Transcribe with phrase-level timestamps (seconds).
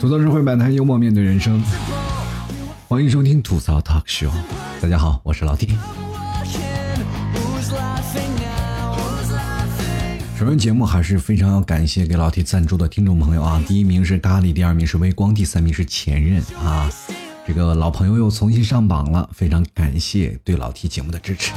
[0.00, 1.62] 吐槽社会百态，幽默面对人生。
[2.88, 4.30] 欢迎收听吐槽 talk show。
[4.80, 5.76] 大家好，我是老 T。
[10.38, 13.62] 首先，节目还是非常要感谢给老 T 赞助的听众朋友啊！
[13.68, 16.90] 第一名是咖喱，第二名是微光，第三名是前任啊！
[17.46, 21.52] 这个老朋友又重新上榜了，非常感谢对老 T 节目的支持。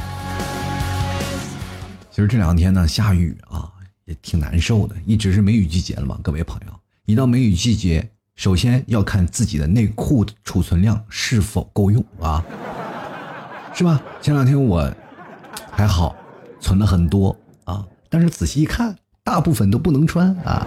[2.10, 3.70] 其实这两天呢，下雨啊，
[4.04, 6.72] 也挺难受的，一直是梅雨季节了嘛，各位朋友，
[7.06, 8.06] 一到梅雨季节。
[8.36, 12.44] 首先要看自己的内裤储存量是否够用啊，
[13.72, 14.00] 是吧？
[14.20, 14.92] 前两天我
[15.70, 16.16] 还好，
[16.60, 17.34] 存了很多
[17.64, 20.66] 啊，但是仔细一看，大部分都不能穿啊。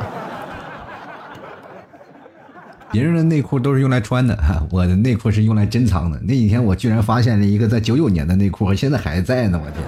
[2.89, 6.17] 别人的内裤都是用来穿的哈， 我的内裤是用来珍藏的。
[6.21, 9.83] 那几天我居然发现了一个在九九年的内裤，现在还在呢，我天！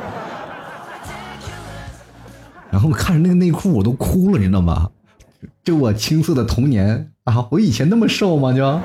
[2.70, 4.90] 然后看着那个内裤我都哭了，你知道吗？
[5.64, 7.12] 这我青涩的童年。
[7.24, 8.52] 啊，我以前那么瘦吗？
[8.52, 8.82] 就，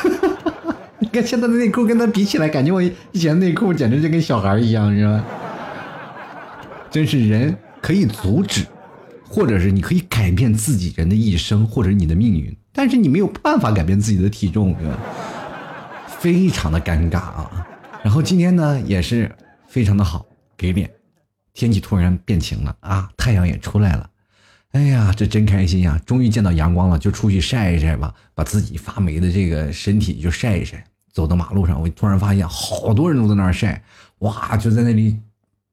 [1.00, 5.24] 你看现在的内裤跟他比起来，感觉我以前内裤简直就跟小孩一样，是吧？
[6.90, 8.64] 真是人可以阻止，
[9.28, 14.98] 或者是你可以改变自己人的一生，或者你的命运，但是你没有办法改变自己的体重，对吧？
[16.18, 17.66] 非常的尴尬啊！
[18.02, 19.30] 然后今天呢，也是
[19.66, 20.24] 非常的好，
[20.56, 20.90] 给脸，
[21.52, 24.08] 天气突然变晴了啊，太阳也出来了。
[24.72, 26.00] 哎呀，这真开心呀！
[26.06, 30.82] 终于见到阳光了，就出去晒一晒吧，把自己发霉的这个身体就晒一晒。
[31.12, 33.82] 走到马路上，我突然发现好多人都在那儿晒，
[34.20, 35.18] 哇，就在那里，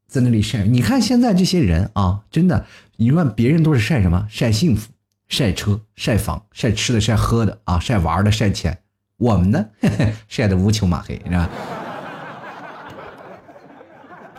[0.06, 0.66] 在那里晒。
[0.66, 2.66] 你看现在这些人啊，真的，
[2.98, 4.28] 你看别人都是晒什么？
[4.30, 4.90] 晒幸福，
[5.30, 8.78] 晒车，晒房，晒吃的，晒喝的啊，晒玩的，晒钱。
[9.16, 9.66] 我们呢，
[10.28, 11.50] 晒的乌青马黑，是吧？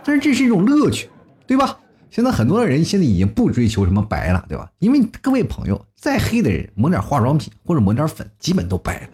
[0.05, 1.09] 但是这是一种乐趣，
[1.47, 1.79] 对吧？
[2.11, 4.69] 现在很多的人现在已经不追求什么白了，对吧？
[4.79, 9.07] 因为各位朋友，再黑的人抹点化妆品或者抹点粉，基本都白了。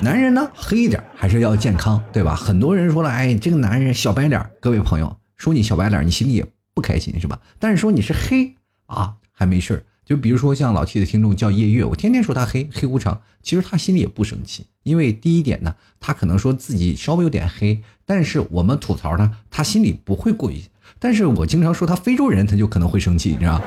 [0.00, 2.34] 男人呢，黑一点还是要健康，对吧？
[2.34, 6.44] 很多人说了，哎，这个男人小白脸，各位朋友说你小白脸，你心里也
[6.74, 7.38] 不开心是吧？
[7.60, 8.56] 但是说你是黑
[8.86, 20.60] 啊，还没事就比如说像老 T 的听众叫夜月，我天天说他黑黑无常，其实他心里也不生气，因为第一点呢，他可能说自己稍微有点黑，但是我们吐槽他，他心里不会过于。
[21.00, 23.60] 但是我经常说他非洲人，他就可能会生气，你知道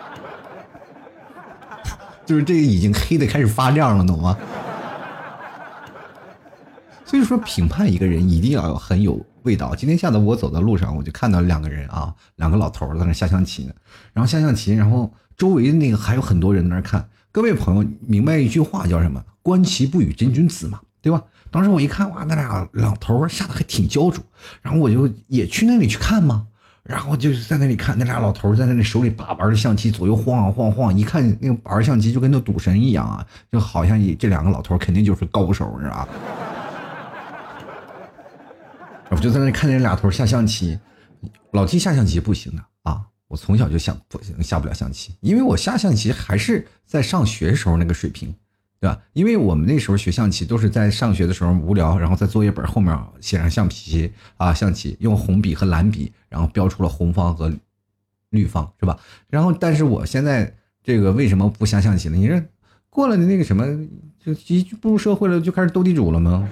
[2.26, 4.36] 就是这个已经黑的开始发亮了，懂吗？
[7.06, 9.74] 所以说评判一个人一定要很有味道。
[9.74, 13.72] 今天下午我走在路上，我就看到两个人啊，两个老头在那下象棋呢。
[14.12, 17.08] 然后下象棋，然后周围那个还有很多人在那看。
[17.32, 19.24] 各位朋友，明白一句话叫什么？
[19.42, 21.22] 观棋不语真君子嘛，对吧？
[21.50, 24.22] 当时我一看，哇，那俩老头下的还挺焦灼，
[24.62, 26.46] 然后我就也去那里去看嘛，
[26.84, 36.08] 然后就是在那里看那俩老头在那里手里把玩着象棋左右晃晃晃，一看那个玩象棋就跟那赌神一样啊，就好像这两个老头肯定就是高手，你知道吧？
[39.10, 40.78] 我就在那看那俩头下象棋，
[41.50, 48.32] 老弟下象棋不行的啊，我从小就想不行下不了象棋，因为我下象棋还是在上学时候那个水平。
[48.80, 48.98] 对吧？
[49.12, 57.52] 因为我们那时候学象棋都是在上学的时候无聊，然后在作业本后面写上象棋啊，象棋用红笔和蓝笔，然后标出了红方和
[58.30, 58.98] 绿方，是吧？
[59.28, 62.16] 然后，但是我现在这个为什么不下象棋呢？
[62.16, 62.42] 你说
[62.88, 63.66] 过了那个什么，
[64.18, 66.48] 就一步入社会了，就开始斗地主了吗？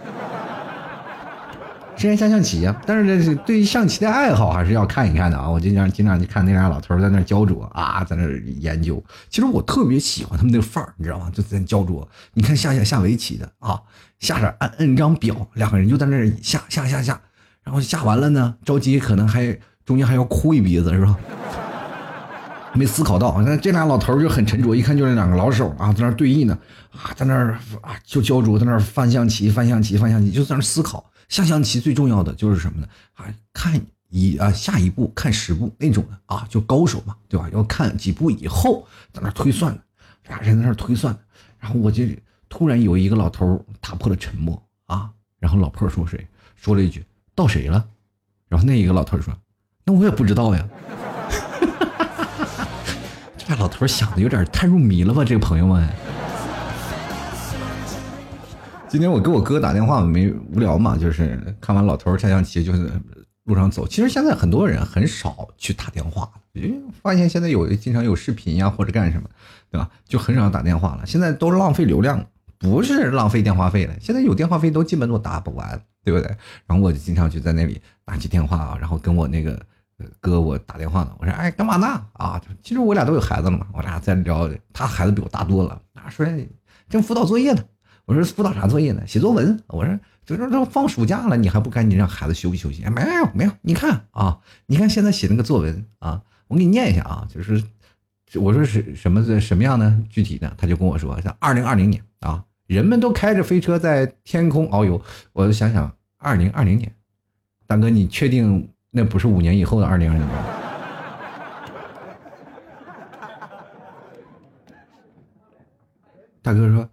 [1.98, 5.50] 之前下象棋呀，但是这是对于象棋的爱好还是要看一看的啊！
[5.50, 8.25] 我经常经常去看那俩老头在那焦灼啊，在那
[8.60, 9.03] 研究。
[9.28, 11.28] 其实我特别喜欢他们那个范儿，你知道吗？
[11.34, 12.09] 就在那焦灼。
[12.34, 13.82] 你看下下下围棋的啊，
[14.20, 17.20] 下着按按张表，两个人就在那下下下下，
[17.64, 21.19] 然后下完了呢，着急可能还中间还要哭一鼻子是吧？
[22.75, 26.56] 没思考到，那这俩老头就很沉着，一看就是两个老手啊，在那对弈呢
[26.92, 27.34] 啊，在那
[27.80, 31.04] 啊就焦灼，在那翻象棋翻象棋翻象棋，就在那思考。
[31.28, 32.89] 下象棋最重要的就是什么呢？
[33.15, 37.48] 啊，看一啊下一步看十步那种的啊，就高手嘛，对吧？
[37.53, 39.78] 要看几步以后在那推算，
[40.27, 41.16] 俩人在那推算，
[41.59, 42.04] 然后我就
[42.48, 46.27] 突然有一个老头打破了沉默啊，然后老婆说谁
[46.57, 47.04] 说了一句
[47.34, 47.84] 到谁了？
[48.48, 49.34] 然后那一个老头说
[49.84, 50.66] 那我也不知道呀。
[53.36, 55.25] 这俩老头想的有点太入迷了吧？
[55.25, 55.86] 这个朋友们。
[58.89, 62.91] 今天我给我哥打电话，没无聊嘛，就是看完老头下象棋，就是
[63.45, 63.87] 路上走。
[63.87, 69.29] 其实现在很多人很少去打电话，因为发现现在有经常有视频呀或者干什么，
[69.71, 69.91] 对吧？
[70.07, 71.05] 就很少打电话了。
[71.05, 72.25] 现在都浪费流量，
[72.57, 73.95] 不是浪费电话费了。
[74.01, 76.35] 现在有电话费都基本都打不完，对不对？
[76.67, 79.61] 然后我就经常就在那里打起电话啊，然后跟我那个
[80.19, 82.41] 哥我打电话呢，我说哎干嘛呢啊？
[82.63, 86.27] 其实我俩都有孩子了嘛，我俩在聊，他孩子比我大多了，他说
[86.89, 87.63] 正辅导作业呢，
[88.09, 89.07] 我说辅导啥作业呢？
[89.07, 92.83] 写作文，我说这这都放暑假了，你还不赶紧让孩子休息休息？
[92.89, 97.63] 没有没有，你看啊，你看现在写那个作文啊，我给你念一下啊，就是
[98.37, 100.03] 我说是什么什么样呢？
[100.09, 104.99] 具体的，他就跟我说像二零二零年啊，人们都开着飞车在天空遨游，
[105.34, 106.91] 我就想想二零二零年，
[107.66, 108.71] 大哥你确定？
[108.91, 110.39] 那不是五年以后的二零二零年？
[116.41, 116.89] 大哥说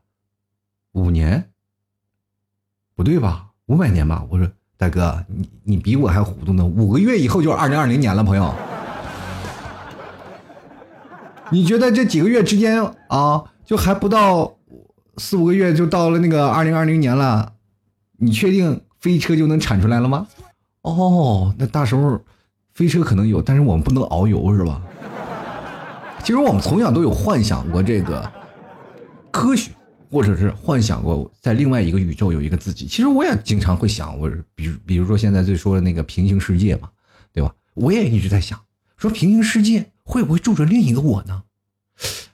[0.95, 1.51] 五年，
[2.95, 3.47] 不对吧？
[3.65, 4.25] 五百年吧？
[4.29, 4.47] 我说
[4.77, 6.65] 大哥，你你比我还糊涂呢。
[6.65, 8.55] 五个月以后就是二零二零年了，朋友。
[11.51, 14.55] 你觉得这几个月之间啊，就还不到
[15.17, 17.51] 四五个月就到了那个二零二零年了？
[18.17, 20.27] 你确定飞车就能产出来了吗？
[20.83, 22.21] 哦，那到时候
[22.73, 24.81] 飞车可能有，但是我们不能遨游，是吧？
[26.23, 28.31] 其实我们从小都有幻想过这个
[29.29, 29.71] 科学，
[30.09, 32.85] 或者是幻想过在另外一个宇宙有一个自己。
[32.85, 36.89] 其实我也经常会想，我比比如说现在最说的那个平行世界嘛，
[37.33, 37.53] 对吧？
[37.73, 38.59] 我也一直在想，
[38.97, 41.43] 说平行世界会不会住着另一个我呢？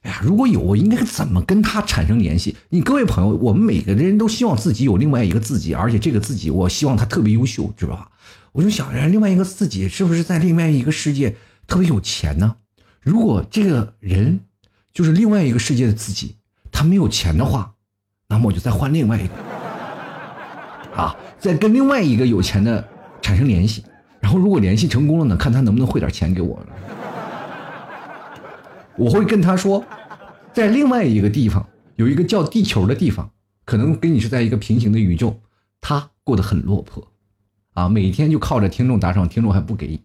[0.02, 2.56] 哎呀，如果有，我应该怎么跟他产生联系？
[2.70, 8.10] 你各位朋友，我们每个人都希望自己有另外一个自己，而且这个自己，我希望他特别优秀，知道吧？
[8.52, 11.36] 我就想着，另外一个自己是不是在另外一个世界
[11.68, 12.56] 特别有钱呢？
[13.02, 14.42] 如果这个人
[14.92, 16.36] 就是另外一个世界的自己，
[16.72, 17.74] 他没有钱的话，
[18.28, 19.34] 那么我就再换另外一个，
[20.96, 22.88] 啊，再跟另外一个有钱的
[23.22, 23.84] 产生联系，
[24.20, 26.60] 然后如果联系成功了呢，看他能不能汇点钱给我。
[28.98, 29.84] 我会跟他说，
[30.54, 33.32] 在另外一个地方有一个叫地球的地方，
[33.66, 35.40] 可能跟你是在一个平行的宇宙，
[35.80, 37.08] 他过得很落魄。
[37.74, 40.02] 啊，每天就靠着听众打赏，听众还不给你。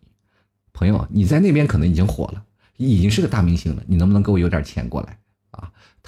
[0.73, 2.43] 朋友，你在那边可能已经火了，
[2.77, 5.19] 已经是个大明星了，你能不能给我有点钱过来？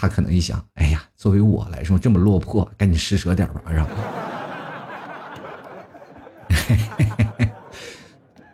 [0.00, 3.88] 他可能一想，哎呀，作为我来说这么落魄，赶紧施舍点吧，是吧？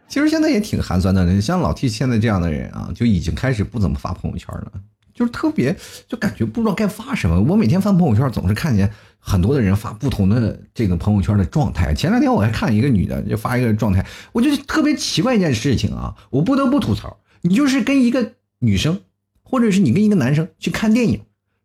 [0.08, 4.72] 其实现在也挺寒酸的，像老 T 现在这样的人啊，就已经开始不怎么发朋友圈了。
[5.12, 5.76] 就是特别，
[6.08, 7.40] 就感觉不知道该发什么。
[7.42, 11.94] 我每天翻朋友圈，总是看见很多的人发不同的这个朋友圈的状态。
[11.94, 17.18] 前两天我还看一个女的，就发一个状态，我就特别奇怪一件事情啊，我不得不吐槽。
[17.42, 19.02] 你就是跟一个女生，
[19.44, 21.20] 或者是你跟一个男生去看电影，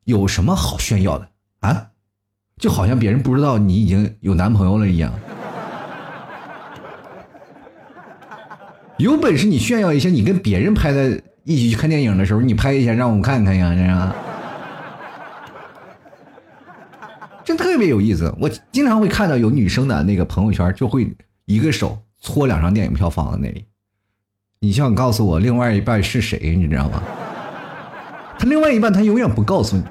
[0.10, 1.30] 有什么好炫耀的
[1.60, 1.88] 啊？
[2.58, 5.14] 就好像别人不知道你已经有男朋友了一样。
[8.98, 11.22] 有本事你炫耀一下，你跟别人拍的。
[11.46, 14.14] 一起去看电影的时候，你拍一下让我们看看呀，这样，
[17.44, 18.32] 真特别有意思。
[18.40, 21.12] 我经常会看到有女生的那个朋友圈，就会
[21.46, 23.66] 一个手搓两张电影票放在那里。
[24.60, 26.56] 你想告诉我另外一半是谁？
[26.56, 27.02] 你知道吗？
[28.38, 29.84] 他另外一半他永远不告诉你，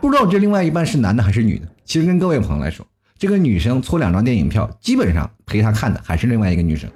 [0.00, 1.66] 不知道这另外一半是男的还是女的。
[1.84, 2.86] 其实跟各位朋友来说，
[3.18, 6.90] 这个女生搓两张电影票，基本上陪她看的还是另外一个女生。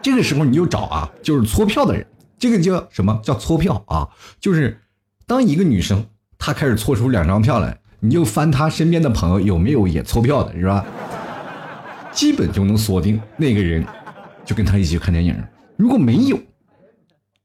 [0.00, 2.06] 这个时候你就找啊，就是搓票的人，
[2.38, 4.08] 这个叫什么叫搓票啊？
[4.40, 4.80] 就是
[5.26, 6.06] 当一个女生
[6.38, 10.84] 她开始搓出两张票来，你就翻她身边的朋友有没有也搓票的，是吧？
[12.12, 13.84] 基本就能锁定那个人，
[14.44, 15.36] 就跟他一起看电影。
[15.76, 16.38] 如果没有，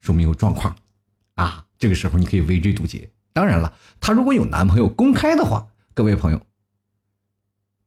[0.01, 0.75] 说明有状况
[1.35, 1.63] 啊。
[1.83, 3.09] 这个时候你可以围追堵截。
[3.33, 6.39] 当然了，她如果有男朋友公开的话，各位朋友，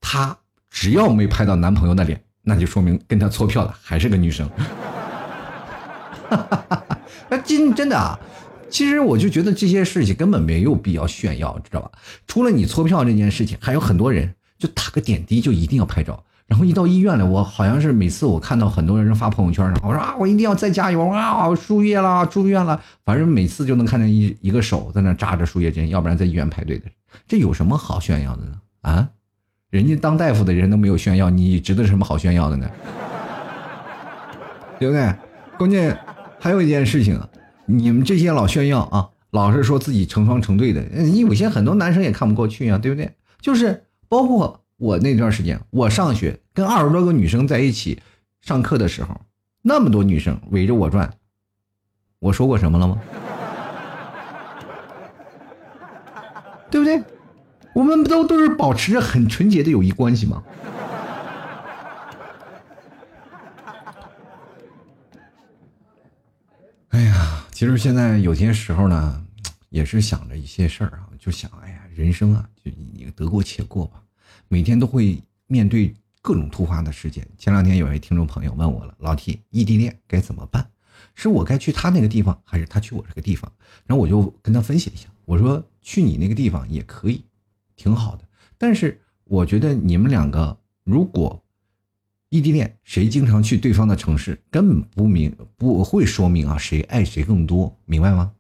[0.03, 0.37] 她
[0.69, 2.23] 只要没拍到男朋友的脸。
[2.43, 4.47] 那就说明跟他搓票的还是个女生，
[6.29, 6.99] 哈哈哈哈
[7.31, 8.21] 那真真的啊，
[8.69, 11.91] 其实我就觉得这些事情根本没有必要炫耀，知道吧？
[12.27, 26.85] 除了你搓票这件事情，还有很多人就打个点滴就一定要拍照，然后一到医院了，我好像是每次我看到很多人发朋友圈上，我说啊，我一定要再加油啊，输液了，住院了，反正每次就能看见一一个手在那扎着输液针，要不然在医院排队的，
[27.27, 28.53] 这有什么好炫耀的呢？
[28.83, 29.09] 啊？
[29.71, 32.71] 人家当大夫的人都没有炫耀，你值得什么好炫耀的呢？
[34.79, 35.13] 对不对？
[35.59, 35.99] 关键
[36.39, 37.21] 还有一件事情，
[37.67, 43.11] 你们这些老炫耀啊，老是说自己成双成对的，你有些很多男生也看不过去啊，对不对？
[43.41, 48.03] 就是包括我那段时间，我上学跟二十多个女生在一起
[48.43, 49.19] 上课的时候，
[49.63, 51.15] 那么多女生围着我转，
[52.19, 53.01] 我说过什么了吗？
[56.71, 57.03] 对不对？
[57.75, 60.43] 我们不都都是保持着很纯洁的友谊关系吗？
[66.89, 69.25] 哎呀，其实现在有些时候呢，
[69.71, 74.03] 也是想着一些事儿啊，就想，哎呀，人生啊，就你得过且过吧。
[74.49, 77.27] 每天都会面对各种突发的事件。
[77.37, 80.69] 前两天有位听众朋友问我了，老 T，异地恋该怎么办？
[81.15, 83.51] 是我该去他那个地方，还是他去我这个地方？
[83.87, 87.25] 然后我就跟他分析一下，我说去你那个地方也可以，
[87.75, 88.25] 挺好的。
[88.59, 91.43] 但是我觉得你们两个如果
[92.29, 98.33] 异地恋，谁经常去对方的城市，根本不明不会说明啊谁爱谁更多，明白吗？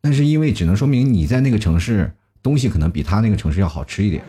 [0.00, 4.24] 但是因为只能说明你在那个城市东西可能比他那个城市要好吃一点。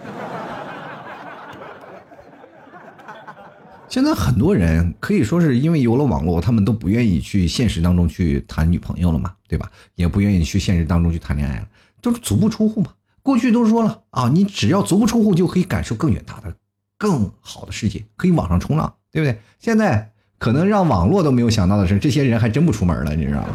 [3.94, 9.70] 现在很多人可以说是因为有了网络，他们都不愿意去现实当中去谈女朋友了嘛，对吧？
[9.94, 11.68] 也不愿意去现实当中去谈恋爱了，
[12.02, 12.90] 都是足不出户嘛。
[13.22, 16.52] 过去都说了啊，你只要足不出户就可以感受更远大的、
[16.98, 19.40] 更好的世界，可以网上冲浪，对不对？
[19.60, 23.50] 现在可能让网络都没有想到的是，这些人还真不出门了，你知道吗？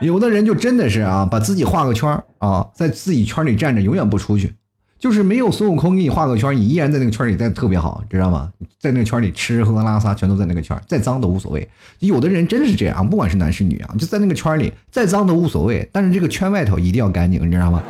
[0.00, 4.54] 有的人就真的是啊，把自己画个圈啊，在自己圈里站着，永远不出去。
[4.98, 8.50] 就是没有孙悟空给你画个圈，你依然在那个圈里待特别好，知道吗？
[8.78, 11.68] 在那个圈里吃喝拉撒全都在那个圈，再脏都无所谓。
[11.98, 17.82] 有的人真是这样，不管是男是女啊，就在那个圈里，再脏都无所谓，但是这个圈外头一定要干净，你知道吗？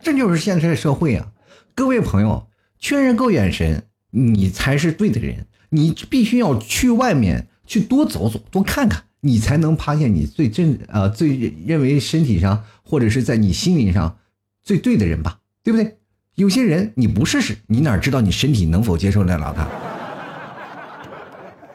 [0.00, 1.28] 这就是现在的社会啊！
[1.76, 2.48] 各位朋友，
[2.78, 5.46] 确认够眼神，你才是对的人。
[5.70, 9.04] 你必须要去外面去多走走，多看看。
[9.24, 14.18] 你才能发现你最正呃最认为身体上或者是在你心灵上
[14.64, 15.96] 最对的人吧，对不对？
[16.34, 19.68] 有些人你不试试，你哪知道你身体能否接受得了他？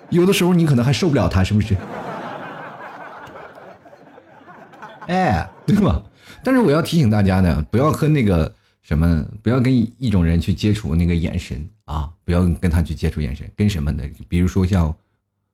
[0.10, 1.78] 有的时候你可能还受不了他，是不是？
[5.08, 6.04] 哎，对吧？
[6.44, 14.04] 但是我要提醒大家呢，不要和那个什么，不要跟一种人去接触那个眼神啊，不要跟他去接触眼神，跟什么的？
[14.28, 14.94] 比如说像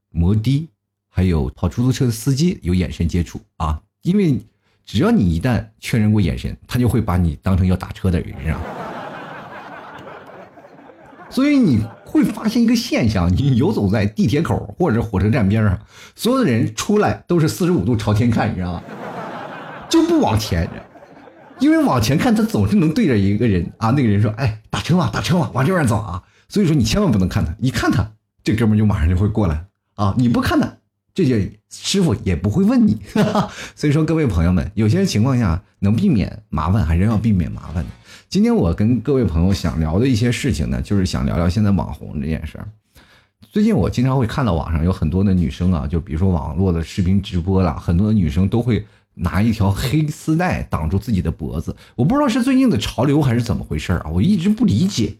[0.10, 0.68] 摩的。
[1.15, 4.41] 还有跑出租车的司机有眼神接触啊，因为
[4.84, 8.60] 只要你一旦确认过眼神，他就会把你当成要打车的人啊。
[11.29, 15.79] 所以你会发现一个现象：你游走在地铁口或者火车站边上，
[16.15, 18.84] 所有的人出来都是四十五度朝天看，你知道吗？
[19.88, 20.67] 就不往前，
[21.60, 28.12] 因为往前看他总是能对着一个人啊，那个人说：“哎，打车嘛，打车嘛，往这边走啊。”所以说你千万不能看他，一看他，
[28.43, 29.65] 这哥们就马上就会过来
[29.96, 30.72] 啊，你不看他。
[31.13, 32.98] 这些师傅也不会问你，
[33.75, 37.89] 所以说各位朋友们，有些情况下能避免麻烦还是要避免麻烦的。
[38.29, 42.67] 今天我跟各位朋友想聊的一些事情呢，就是想聊聊现在网红这件事儿。
[43.51, 51.75] 最近我经常会看到网上有很多的女生啊，就比如说网络的视频直播了，很多的女生都会拿一条黑丝带挡住自己的脖子。
[51.96, 55.13] 我不知道是最近的潮流还是怎么回事啊，我一直不理解。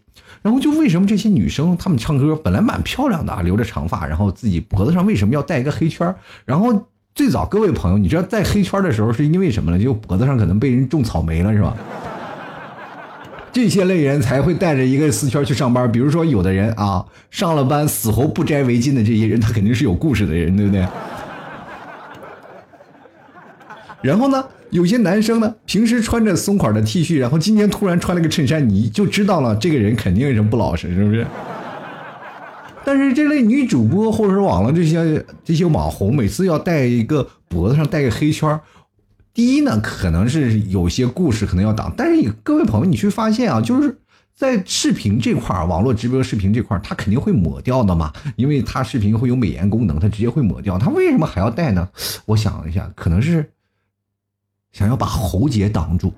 [0.44, 9.82] 然后就为什么这些女生她们唱歌本来蛮漂亮的啊，留着长发，然后自己脖子上为什么要戴一个黑圈然后最早各位朋友，你知道戴黑圈的时候是因为什么呢？
[9.82, 11.74] 就脖子上可能被人种草莓了是吧？
[13.50, 15.90] 这些类人才会带着一个丝圈去上班。
[15.90, 20.86] 比如说有的人啊，上了班死活不摘围巾的这些人，他肯定是有故事的人，对不对？
[24.02, 24.44] 然后呢？
[24.74, 31.24] 有些男生呢，平时穿着松垮的 T 恤，然后今天突然穿了个衬衫，你就知道了，这个人肯定是不老实，是不是？
[32.84, 38.60] 但是这类女主播或者是网络这些这些网红，每次要戴一个脖子上戴个黑圈
[39.32, 43.96] 第一呢，可能是有些故事可能要挡，但是各位朋友，你去发现啊，就是
[44.34, 51.88] 在视频这块网络直播视频这块他肯定会抹掉的嘛，因为他视频会有美颜功能，他直接会抹掉，他为什么还要戴呢？
[52.26, 53.48] 我想了一下，可能是。
[54.74, 56.12] 想要把喉结挡住，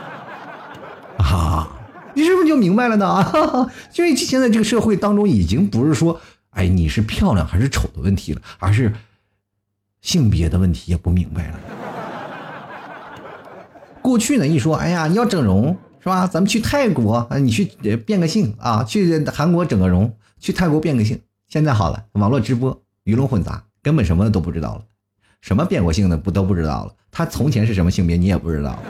[1.20, 1.68] 啊，
[2.14, 3.22] 你是不是就明白了呢？
[3.94, 6.18] 因为现在这个社会当中，已经不是说，
[6.52, 8.90] 哎，你是漂亮还是丑的问题了，而是
[10.00, 11.60] 性别的问题也不明白了。
[14.00, 16.26] 过去呢，一说，哎呀，你要整容是吧？
[16.26, 17.66] 咱们去泰国啊，你去
[18.06, 21.20] 变个性啊，去韩国整个容，去泰国变个性。
[21.48, 24.82] 现在好了，网络直播鱼龙混杂，根本什么都不知道了。
[25.42, 26.94] 什么变过性的不都不知道了？
[27.10, 28.82] 他从前是什么性别你也不知道。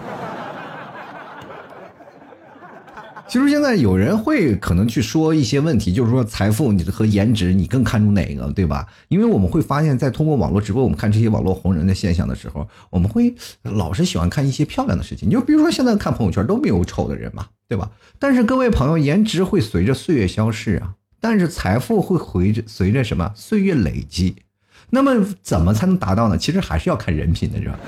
[3.26, 8.86] 其实现在有人会可能去说一些问题，就是说财富你和颜值你更看重哪个，对吧？
[9.08, 15.26] 因为我们会发现，在通过网络直播我们看这些网络红人的现象的时候，我们会老是喜欢看一些漂亮的事情。
[15.26, 17.90] 你就比如说现在看朋友圈都没有丑的人嘛，对吧？
[18.18, 24.36] 但是各位朋友，颜值会随着岁月消逝啊，但是财富会随着随着什么岁月累积。
[24.94, 26.36] 那么怎么才能达到呢？
[26.36, 27.80] 其实还是要看人品的，是吧？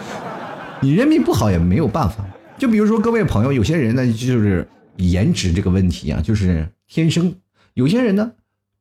[0.80, 2.24] 你人品不好也没有办法。
[2.56, 7.30] 就比如说各位朋友，有些人呢就是颜值这个问题啊，就是天生；
[7.74, 8.32] 有些人呢，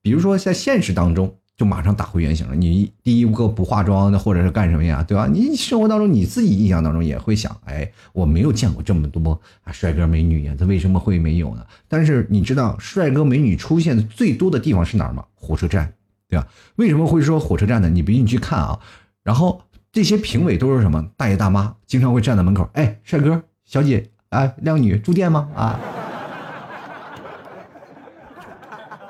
[0.01, 2.56] 比如说在现实当中就马上打回原形了。
[2.56, 5.27] 你第一个不化妆的，或者是干什么呀，对吧？
[5.27, 11.65] 你生活当中你自己印象当中也会想，哎，我没有见过这么多啊帅哥美女呀，他为什么会没有呢？
[11.89, 15.25] 但是你知道帅哥美女出现的最多的地方是哪儿吗？
[15.36, 15.94] 火车站，
[16.34, 16.48] 对吧？
[16.78, 17.88] 为什么会说火车站呢？
[17.90, 18.80] 你不信你去看啊。
[19.24, 19.62] 然后
[19.92, 25.48] 这些评委都是什么大爷大妈，经常会站在门口，哎，帅哥小姐啊，靓女住店吗？
[25.56, 25.80] 啊。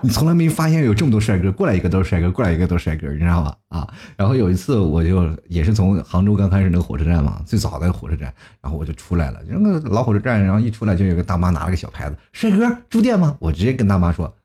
[0.03, 3.55] 你从来没发现有这么多帅哥，过来一个都是帅哥，过来一个都是帅哥，你知道吧？
[3.69, 3.87] 啊，
[4.17, 13.37] 然后有一次我就也是从杭州刚开始那个火车站嘛，最早的火车站，然后我就出来了，那个老火车站，然后一出来就有个大妈拿了个小牌子，帅哥住店吗？
[13.39, 14.35] 我直接跟大妈说，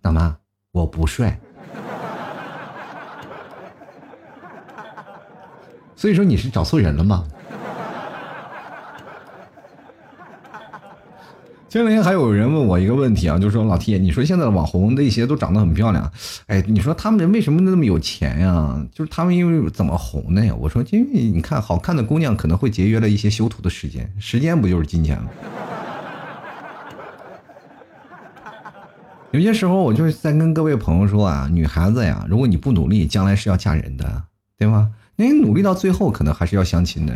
[0.00, 0.36] 大妈
[0.70, 1.36] 我不帅。
[5.98, 7.24] 所以说你是找错人了吗？
[11.68, 16.08] 前两天还有人问我一个问题啊，就是说老铁你说现在的网红那些都长得很漂亮，
[16.46, 18.80] 哎，你说他们人为什么那么有钱呀？
[18.92, 20.54] 就是他们因为怎么红的呀？
[20.56, 25.28] 我说，因为你看好看的姑娘可能会节约了一些修图的时间，时间不就是金钱吗？
[29.32, 34.22] 有些时候我就是在跟各位朋友说啊，女孩子呀，如果你不努力，将来是要嫁人的，
[34.56, 34.90] 对吗？
[35.20, 37.12] 你努力到最后，可能还是要相亲的。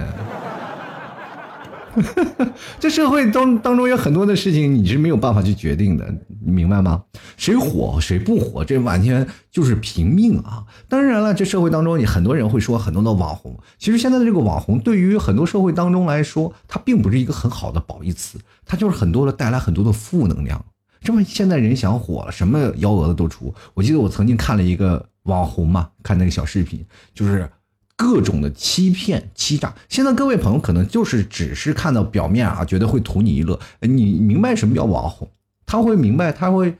[2.80, 6.12] 这社会当当中有很多的事情你是没有办法去决定的，
[6.44, 7.04] 你明白吗？
[7.36, 10.64] 谁火谁不火，这完全就是凭命啊！
[10.88, 20.64] 当然了，这社会当中也很多人会说很多的网红，其实现在的这个网红对于很多社会当中来说，它并不是一个很好的褒义词，它就是很多的带来很多的负能量。
[21.02, 23.54] 这么现在人想火了，什么幺蛾子都出。
[23.74, 27.48] 我记得我曾经看了一个网红嘛，看那个小视频，就是。
[27.96, 33.58] 各种的欺骗、欺诈，现在各位朋友可能就是只是看到表面啊，觉得会图你一乐。
[33.80, 35.28] 你明白什么叫网红？
[35.64, 36.74] 他会明白，他会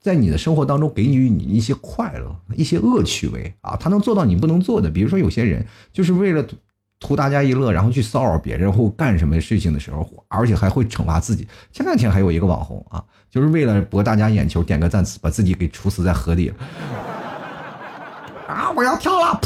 [0.00, 3.74] 在你的生活当中给予你一些快乐、一些恶趣味啊。
[3.76, 6.46] 他能做到你不能做的，比如说有些人就是为了
[7.00, 11.48] 图大家一乐，然后去骚扰别人或干什么事情的时候，而且还会惩罚自己。
[11.72, 16.54] 前两天还有一个网红啊，就是为了博大家眼球、点个赞，把自己给处死在河里了。
[18.48, 18.70] 啊！
[18.76, 19.40] 我要跳了！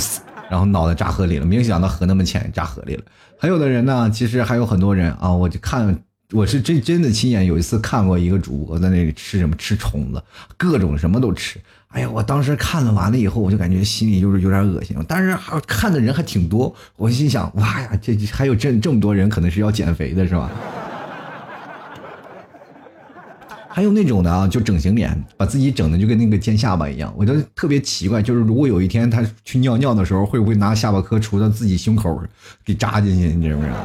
[0.51, 3.03] 然后脑袋扎河里了，没想到河那么浅，扎河里了。
[3.39, 5.97] 还有的人呢，其实还有很多人啊，我就看，
[6.33, 10.21] 我是真真的亲眼有一次看过一个主播在那里吃什么吃虫子，
[10.57, 11.61] 各种什么都吃。
[11.89, 14.97] 哎呀，我当时看了完了以后，我就感觉心里就是有点恶心。
[15.07, 20.51] 但是还看的人还挺多，我心想，哇呀，这还有这这么多人，可能是要减肥的是吧？
[23.73, 32.21] 还有那种的啊，就整形脸，把自己整的就跟那个尖下巴一样，我就特别奇怪，就是如果有一天他去尿尿的时候，会不会拿下巴颏杵到自己胸口
[32.65, 33.29] 给扎进去？
[33.29, 33.77] 你知不知道？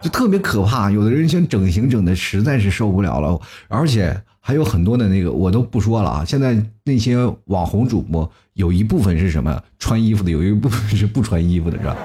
[0.00, 0.88] 就特别可怕。
[0.88, 6.24] 有的人想整形整的实在是受不了了，而且还有很多的那个我都不说了啊。
[6.24, 9.60] 现在那些网红主播有一部分是什么？
[9.80, 11.96] 穿衣服的，有一部分是不穿衣服的，是吧？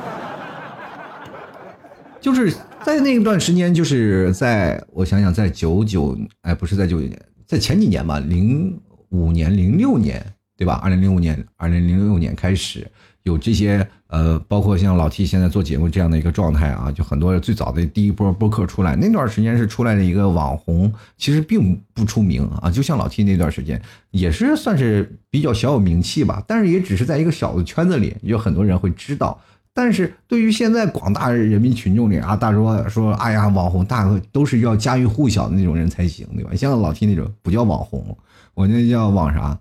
[2.20, 2.52] 就是。
[2.86, 8.78] 在那一段时间，就是在我想想，在九九，哎，不是在九九年，在前几年吧，零
[9.10, 10.24] 五年、零六年，
[10.58, 10.74] 对吧？
[10.84, 12.86] 二零零五年、二零零六年开始
[13.24, 29.40] 有这些，呃，包括像老 T 现在做节目这样的一个状态啊，就很多最早的第一波播客出来，那段时间是出来的一个网红，其实并不出名啊，就像老 T 那段时间，也是算是比较小有名气吧，但是也只是在一个小的圈子里，有很多人会知道。
[29.76, 36.52] 但是对于现在广大人民群众里啊，大说说，哎呀，网红大哥都是要家喻户晓的那种人才行，对吧？
[36.56, 38.16] 像老 T 那种不叫网红，
[38.54, 39.58] 我那叫网啥？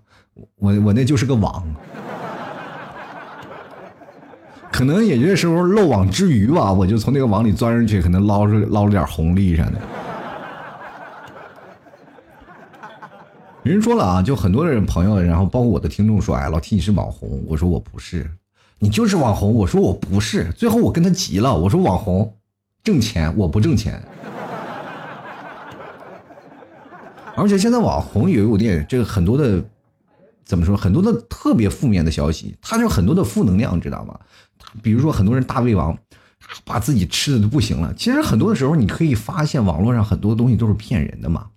[0.57, 1.63] 我我那就是个网，
[4.71, 9.73] 可能也就是时候漏网之鱼吧，我就从那个网里钻上去，可能捞出捞了点红利啥的。
[13.63, 18.29] 人说了啊，就很多人朋友，然后包括我的听众说，哎，老 T 你是网红，我说我不是。
[18.83, 22.35] 你就是网红，我说我不是，最后我跟他急了，我说网红
[22.83, 24.03] 挣钱，我不挣钱。
[27.33, 29.63] 而且现在网红也有点这个很多的，
[30.43, 30.75] 怎么说？
[30.75, 34.19] 很多的特别负面的消息，他就很多的负能量，知道吗？
[34.81, 35.97] 比如说很多人大胃王，
[36.65, 37.93] 把自己吃的都不行了。
[37.93, 41.47] 其实很多的时候，你可以发现网络上很多东西都是骗人的嘛。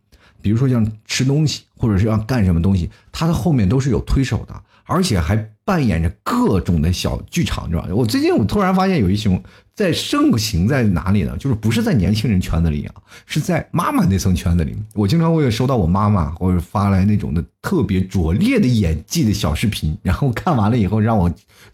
[0.40, 4.54] 比如说像吃东西，或者是要干什么东西，它的后面都是有推手的。
[4.86, 7.88] 而且还扮演着各种的小剧场，知道吧？
[7.92, 9.40] 我最近我突然发现有一群
[9.74, 11.36] 在盛行在哪里呢？
[11.38, 12.94] 就是不是在年轻人圈子里啊，
[13.26, 14.74] 是在妈妈那层圈子里。
[14.94, 21.28] 我经常会收到我妈妈或者发来那种的特别拙劣的演技的小视频，然后看完了以后让我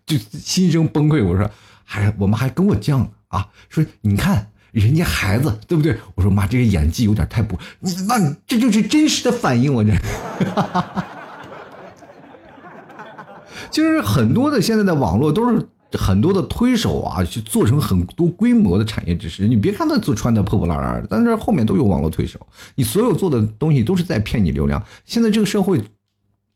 [0.06, 1.22] 就心生崩溃。
[1.22, 1.48] 我说，
[1.84, 5.96] 还我妈还跟我犟啊，说你看人家孩子对不对？
[6.14, 7.58] 我说妈，这个演技有点太不，
[8.08, 9.92] 那这就是真实的反应，我这。
[9.92, 11.06] 哈哈哈
[13.72, 19.48] 其实很多的现在的网络都是很多的推手啊，去做成很多规模的产业知识。
[19.48, 22.38] 你别看他做穿的破破烂烂的，但是后面都有网络推手。
[22.76, 24.80] 你所有做的东西都是在骗你流量。
[25.04, 25.82] 现在这个社会。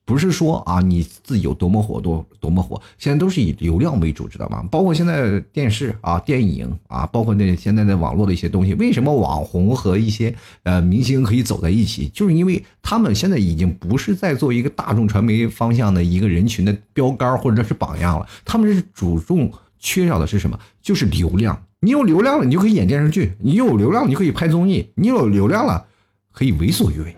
[0.07, 4.65] 不是说啊，你自己有多么火，多多么火，现在都是以流量为主，知道吗？
[4.71, 12.09] 包括现在电视啊、电影啊，包括那现在的网络的一些东西，为什么网红和一些呃明星可以走在一起？
[12.15, 20.57] 就是因为他们现在已经不是在做一个大众传媒方向的一个人群的标杆或者是榜样了，他们是主重缺少的是什么？
[20.81, 21.61] 就是流量。
[21.81, 25.85] 你有流量了，你就可以演电视剧；你有流量，你可以拍综艺；你有流量了，
[26.33, 27.17] 可以为所欲为。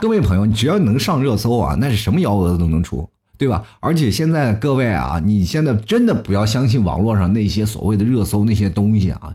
[0.00, 3.64] 各位朋友，只要能上热搜啊，那是什么幺蛾子都能出，对吧？
[3.80, 9.34] 而且现在各位啊，你现在真的不要相信网络上那些所谓的热搜那些东西啊，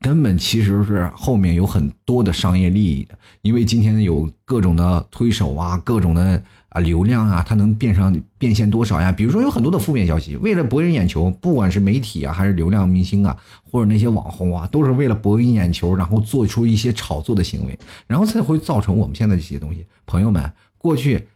[0.00, 6.42] 根本其实是后面有很多的商业利益的，因为今天有各种的推手啊，各种的。
[6.70, 9.10] 啊，流量啊，它能变上变现多少呀？
[9.10, 13.36] 比如说有很多的负面消息，为了博人眼球，不管是媒体啊，还是流量明星啊，
[13.70, 19.86] 或者那些网红啊，都是为了博人眼球，然后做出一些炒作的行为，然后才会造成我们现在这些东西。
[20.04, 21.26] 朋友们，过去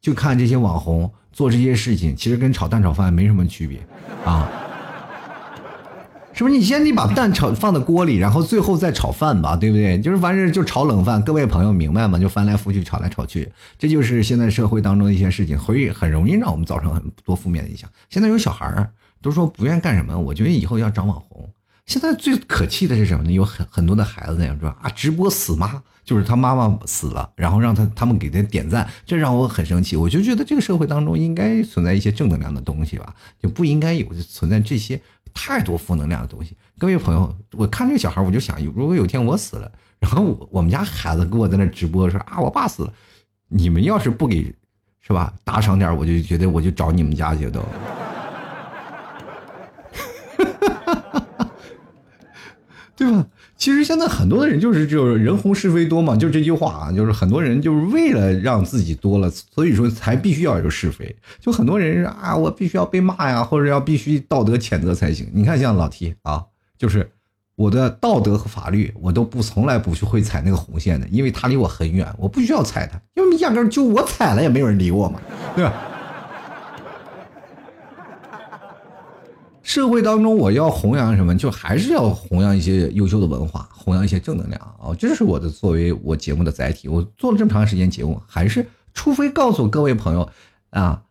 [0.00, 3.78] 就看这些网红做这些事情，其实跟炒蛋炒饭没什么区别
[4.24, 4.50] 啊。
[6.38, 10.00] 是不是你先你把蛋炒放在锅里，然后最后再炒饭吧，对不对？
[10.00, 11.20] 就是反正就炒冷饭。
[11.20, 12.16] 各位朋友明白吗？
[12.16, 17.90] 就翻来覆去炒来炒去，这就是现在社会当中的一些事情，会很容易让我们造成很多负面的影响。
[18.08, 18.88] 现在有小孩儿
[19.20, 21.50] 都说不愿干什么，我觉得以后要长网红。
[21.86, 23.32] 现在最可气的是什么呢？
[23.32, 29.96] 有很很多的孩子那样说啊，直播死妈，就是他妈妈死了，然后让他他们给他点赞，这让我很生气。
[29.96, 35.00] 我就觉得这个社会当中应该存在一些正能量的东西吧，就不应该有存在这些。
[35.40, 39.70] 太多负能量的东西，各位朋友，我看这个小孩，我就想，如果有天我死了，
[40.00, 42.92] 然后我我们家孩子给我在那直播说啊，我爸死了，
[43.46, 44.52] 你们要是不给，
[45.00, 45.32] 是吧？
[45.44, 47.64] 打赏点，我就觉得我就找你们家去都。
[52.96, 53.24] 对吧？
[53.58, 61.14] 其实现在很多的人就是就是人红是非多嘛，就这句话啊，就是很多人就是为了让自己多了，所以说才必须要有是非。
[61.40, 65.28] 就很多人啊，我必须要被骂呀，或者要必须道德谴责才行。
[65.34, 66.44] 你看像老 T 啊，
[66.78, 67.10] 就是
[67.56, 75.20] 我的道德和法律，我都不从来不去会踩那个红线的，因为他离我很远，我不需要踩他，因为压根就我踩了也没有人理我嘛，
[75.56, 75.74] 对吧？
[79.68, 81.36] 社会当中，我要弘扬什么？
[81.36, 84.96] 就还是要弘扬一些优秀的文化，弘扬一些正能量啊！
[84.98, 86.88] 这是我的作为我节目的载体。
[86.88, 90.26] 我做了这么长时间节目，还是除非告诉各位朋友
[90.70, 91.02] 啊，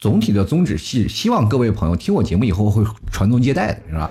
[0.00, 4.10] 总体的宗旨是希望各位朋友听我节目以后会传宗接代的，是吧？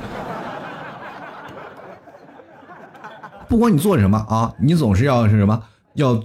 [3.50, 5.62] 不管你做什么啊，你总是要是什么
[5.96, 6.24] 要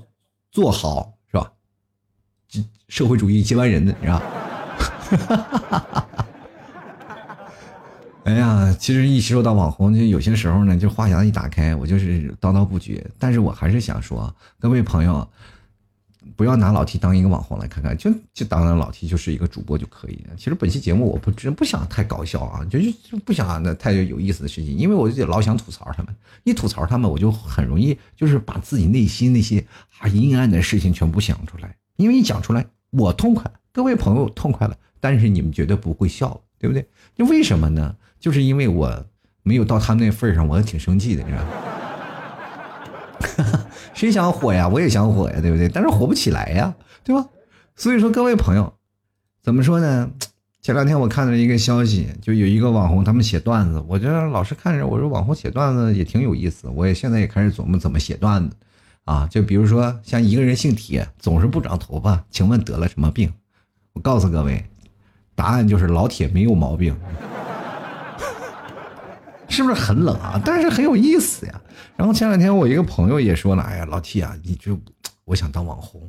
[0.53, 1.51] 做好，是吧？
[2.87, 4.23] 社会主义接班人的，是吧？
[8.27, 13.09] 哎呀，其实一说到网红，就有些时候呢，就话匣子一打开，我就是叨叨不绝。
[13.21, 15.29] 但是我还是想说，各位朋友，
[16.35, 20.35] 不要拿老 T 当一个网红来看看，就就当老 T 就是一个主播就可以了。
[20.37, 26.13] 其实本期节目我不真不想太搞笑啊，就就不想那太有意思的事情，因为我就老想吐槽他们。
[26.43, 29.65] 一吐槽他们，我就很容易就是把自己内心那些
[29.99, 31.77] 啊阴暗的事情全部想出来。
[31.95, 36.85] 因为一讲出来，我痛快，各位朋友痛快了，但是你们绝对不会笑，对不对？
[37.15, 37.95] 那为什么呢？
[38.27, 39.07] 就是因为我
[39.45, 41.45] 没有到他那份儿上，我还挺生气的，你知道
[43.45, 43.67] 吗？
[43.95, 44.67] 谁想火呀？
[44.67, 45.69] 我也想火呀，对不对？
[45.69, 47.25] 但是火不起来呀，对吧？
[47.77, 48.75] 所以说，各位朋友，
[49.45, 50.11] 怎么说呢？
[50.61, 58.57] 前两天我看到一个消息，就有一个网红，他们写段子，我就老是看着，我说网红写段子也挺有意思，我也现在也开始琢磨怎么写段子
[59.05, 59.29] 啊。
[59.31, 63.33] 就比如说，像一个人姓铁，总是不长头发，请问得了什么病？
[63.93, 64.65] 我告诉各位，
[65.37, 66.93] 答案就是老铁没有毛病。
[69.49, 70.41] 是不是很冷啊？
[70.45, 71.61] 但是很有意思呀。
[71.97, 74.79] 然后前两天我一个朋友也说了：“哎呀，老 T 啊，你就
[75.25, 76.03] 我想当网红，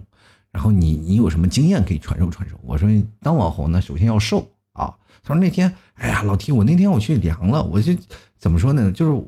[0.52, 2.90] 然后你你有什么经验可以传授传授？”我说
[3.22, 7.96] ：“当网红呢，首先要瘦啊。”他说：“那天，哎呀，老 T，我那天我去量了，我就
[8.38, 8.92] 怎么说呢？
[8.92, 9.28] 就是，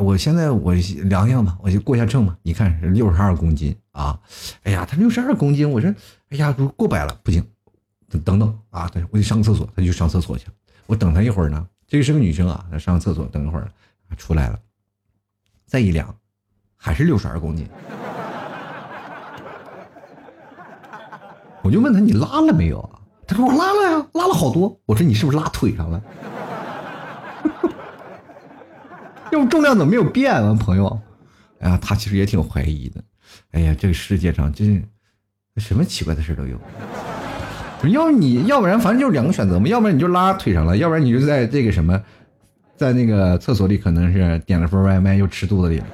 [0.00, 2.36] 我现在我量量吧，我就过一下秤嘛。
[2.42, 4.18] 你看是六十二公斤啊。
[4.62, 5.92] 哎呀，他六十二公斤，我说，
[6.30, 7.44] 哎呀，过百了，不行，
[8.24, 10.52] 等等啊，我得上厕所，他就上厕所去了。
[10.86, 13.68] 我等他一会儿呢。”这是个女生啊，她上厕所等一会儿，
[14.16, 14.56] 出来了，
[15.66, 16.14] 再一量，
[16.76, 17.68] 还是六十二公斤。
[21.62, 23.00] 我就问她你拉了没有啊？
[23.26, 24.80] 他说我拉了呀，拉了好多。
[24.86, 26.00] 我说你是不是拉腿上了？
[29.32, 31.00] 要不重量怎么没有变啊，朋友？
[31.58, 33.02] 哎呀，他其实也挺怀疑的。
[33.50, 34.74] 哎呀，这个世界上真
[35.56, 36.56] 是什么奇怪的事都有。
[37.88, 41.98] 要你要不然反正就是两个选择嘛，要不然你就拉腿上了，要不然你就在这个什么，
[42.76, 45.86] 在那个厕所里可能是点了份外卖又吃肚子里了。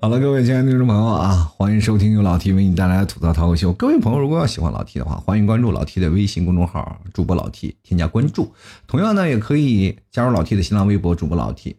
[0.00, 3.72] 好了，各位亲爱的听众朋友啊，欢迎收听由老 T 为你带来的吐槽淘口秀。
[3.72, 8.52] 各位朋友，如果要喜欢老 T 的话，欢迎关注老 T 的微信公众号主播老 T，添加关注。
[8.86, 11.76] 同样呢，也可以加入老 T 的新浪微博主播老 T。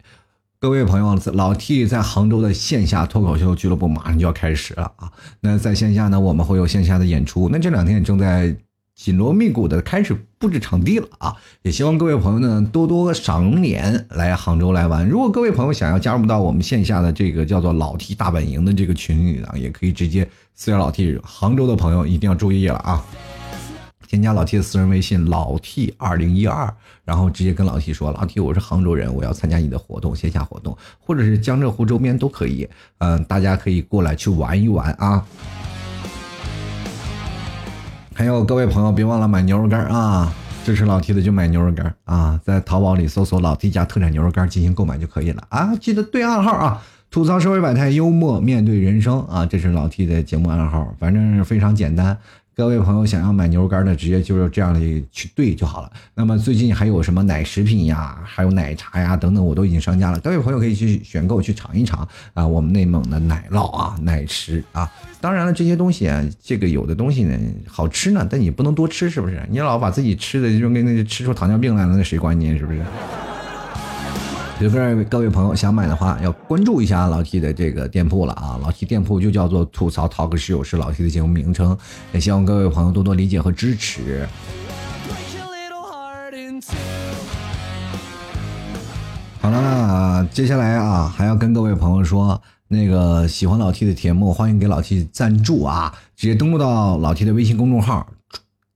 [0.60, 5.12] 各位朋友，老 T 在杭州的线下脱口秀俱乐部马上就要开始了啊！
[5.42, 7.48] 那在线下呢，我们会有线下的演出。
[7.52, 8.56] 那这两天也正在。
[8.96, 11.36] 紧锣密鼓的开始布置场地了啊！
[11.62, 15.08] 也希望各位朋友呢多多赏脸来杭州来玩。
[15.08, 21.16] 如果各位朋友想要加入到我们线下的这个叫做老 T 大本营的这个群里啊，也可以直接私聊老 T。
[21.22, 23.06] 杭州的朋友一定要注意了啊！
[24.08, 32.66] 添加老 T 的私人微信老 T 二零一二，然后直接跟老 T 说：“老 T，我是杭州人，我要参加你的活动，线下活动，或者是江浙沪周边都可以。
[33.00, 35.26] 嗯，大家可以过来去玩一玩啊！”
[38.16, 40.34] 还有各位朋友，别忘了买牛肉干啊！
[40.64, 45.76] 支持老 T 的就买牛肉干啊，在淘宝里搜索“老 T 家特产牛肉干”进行购买就可以了啊！
[45.76, 46.82] 记得对暗号啊！
[47.10, 49.46] 吐槽社会百态，幽默面对人生啊！
[49.46, 52.18] 这是老 T 的节目暗号，反正非常简单。
[52.58, 54.80] 各位朋友想要买牛肉干的，直接就是这样的
[55.12, 55.92] 去对就好了。
[56.16, 60.20] 那么最近还有什么奶食品呀，还有奶茶呀等等，我都已经上架了。
[60.22, 64.92] 各位朋友可以去选购去尝一尝啊，我们内蒙的奶酪啊、奶食啊。
[65.22, 69.40] 当然了，这些东西啊，这个有的东西呢好吃呢，但你不能多吃，是不是？
[69.52, 72.58] 你老把自己吃的就跟那吃出糖尿病来了，那谁管你？
[72.58, 72.82] 是不是？
[74.60, 78.60] 有各各位朋友想买的话，要关注一下老 T 的这个店铺了啊！
[78.60, 81.78] 老 T 店铺就叫做吐槽 talk show，是老 T 的节目名称，
[82.12, 84.28] 也希望各位朋友多多理解和支持。
[89.40, 95.94] 好了，接下来啊，还要跟各位朋友说，那个喜欢老 T 的节目，欢迎给老 T 赞助啊！
[96.16, 98.08] 直接登录到老 T 的微信公众号。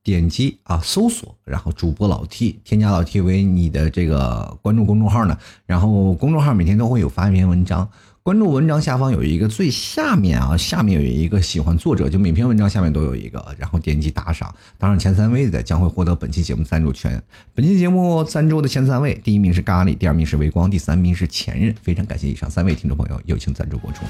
[0.02, 7.88] 点击啊，搜索，然后主播老 T，添加老 T 为你的这个关注公众号呢，然后公众号每天都会有发一篇文章。
[8.24, 17.20] 关注文章下方有一个最下面啊，下面有一个喜欢作者，就每篇文章下面都有一个，然后点击打赏，打赏前三位的将会获得本期节目赞助权。
[17.52, 21.74] 本期节目赞助的前三位，第一名是咖喱，第二名是微光，第三名是前任。
[21.82, 24.04] 非常感谢以上三位听众朋友友情赞助播出。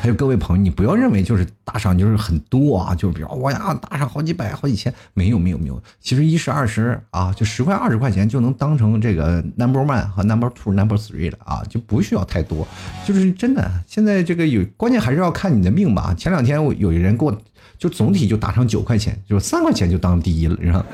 [0.00, 12.64] 还有各位朋友，你不要认为就是打赏就是很多啊，就是比如我呀打赏好几百、好几千，没有没有没有，其实一十二十啊，就十块二十块钱就能当成这个 number one 和 number two、number three 了啊，就不需要太多，
[13.04, 13.55] 就是真。
[13.86, 16.14] 现在这个有关键还是要看你的命吧。
[16.16, 17.42] 前两天我有一人给我
[17.78, 20.84] 就总体就打上九块钱，就三块钱就当第一了，是吧？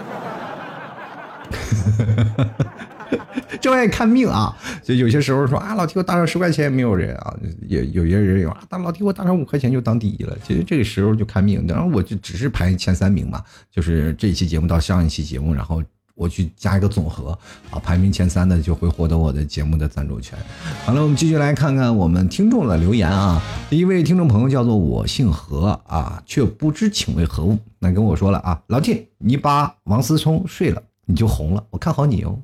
[3.61, 4.57] 这玩意看命啊！
[4.83, 7.37] 就有些时候说啊，老提我打上十块钱也没有人啊，
[7.69, 10.37] 也有些人有啊，大老提我打上五块钱就当第一了。
[10.43, 15.83] 其实这个时候就看命，当然我就只是排前三名嘛，就是这一期节目到上一期节目，然后。
[16.15, 17.31] 我去加一个总和
[17.71, 20.39] 啊，排名前三的就会获得我的节目的赞助权。
[20.85, 23.41] 好了，我们继续来看看我们听众的留言啊。
[23.71, 27.59] 第一位听众朋友叫做我姓何啊，却不知请为何物。
[27.79, 31.65] 那跟我说了啊，老弟你把王思聪睡了，你就红了。
[31.71, 32.39] 我看好你哦。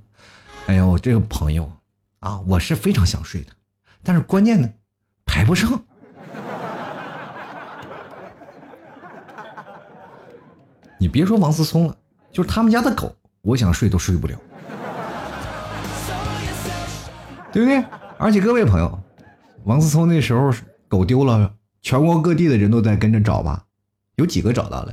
[0.66, 1.70] 哎呦，这个朋友
[2.20, 3.52] 啊，我是非常想睡的，
[4.02, 4.68] 但是关键呢，
[5.24, 5.80] 排不上。
[10.98, 11.96] 你别说王思聪了，
[12.32, 13.14] 就是他们家的狗。
[13.42, 14.36] 我想睡都睡不了，
[17.52, 17.84] 对不对？
[18.18, 18.98] 而且各位朋友，
[19.64, 20.52] 王思聪那时候
[20.88, 23.64] 狗丢了，全国各地的人都在跟着找吧，
[24.16, 24.92] 有几个找到了？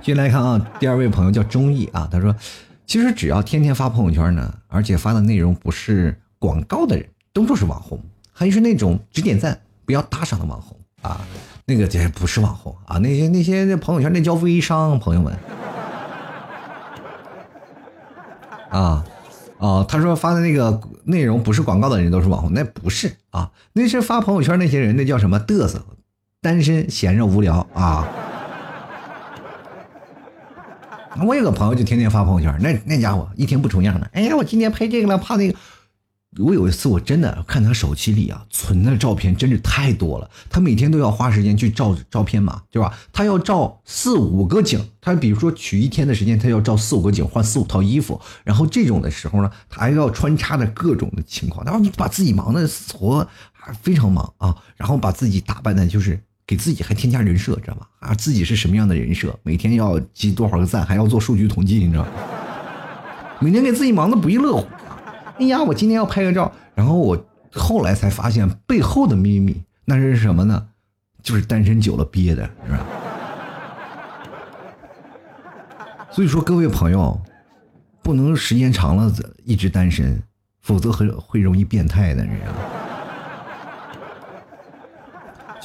[0.00, 2.34] 进来看啊，第二位朋友叫钟意啊，他说，
[2.86, 11.20] 其实只要天天发朋友圈呢，而且发的内容不是广告的人，都说是网红，还是那种只点赞不要打赏的网红啊，
[11.66, 15.34] 那个这不是网红啊，那些那些那朋友圈那叫微商，朋友们。
[18.74, 19.04] 啊，
[19.58, 25.80] 哦，他说发的那个内容不是广告的人都是网红，那不是啊，那是发朋友圈那些人，那叫什么嘚瑟，
[26.42, 28.08] 单身闲着无聊啊。
[31.24, 35.56] 我有个朋友就天天发朋友圈，那那家伙一天不重样的，哎呀，我今天拍这个了，怕那个。
[36.38, 40.28] 我有一次，我真的看他手机里啊存的照片，真是太多了。
[40.50, 42.92] 他每天都要花时间去照照片嘛，对吧？
[43.12, 48.20] 他要照四五个景，他比如说取一天的时间，他要照四五个景，换四五套衣服。
[48.42, 53.26] 然后这种的时候呢，他还要穿插着各种的情况，然后你把自己忙的活
[53.80, 57.86] 非常忙啊，然后把自己打扮的，就是给自己还添加人设，知道吧？
[58.00, 59.38] 啊，自己是什么样的人设？
[59.44, 62.10] 每天要积多少个赞，还要做数据统计，你知道吗？
[63.40, 64.66] 每天给自己忙的不亦乐乎。
[65.38, 70.68] 哎呀，我今天要拍个照，然后我后来才发现背后的秘密，那是什么呢？
[71.22, 72.86] 就是单身久了憋的，是吧？
[76.10, 77.20] 所以说，各位朋友，
[78.02, 79.12] 不能时间长了
[79.44, 80.22] 一直单身，
[80.60, 82.58] 否则很会容易变态的，你知道吗。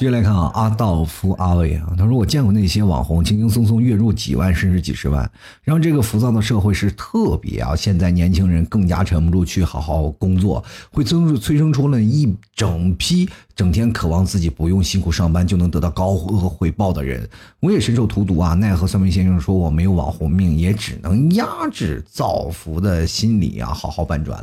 [0.00, 5.30] 接下来看啊，阿道夫阿伟啊，他说我见过那些网红轻轻松松月入几万甚至几十万，
[5.62, 7.76] 然后这个浮躁的社会是特别啊。
[7.76, 13.28] 现在年轻人更加沉不住去好好工作，会增催生出了一整批。
[13.60, 17.28] 整天渴望自己不用辛苦上班就能得到高额回报的人，
[17.60, 18.54] 我也深受荼毒啊！
[18.54, 24.42] 奈何算命先生说我没有网红命，也只能压制造福的心理啊，好好搬砖。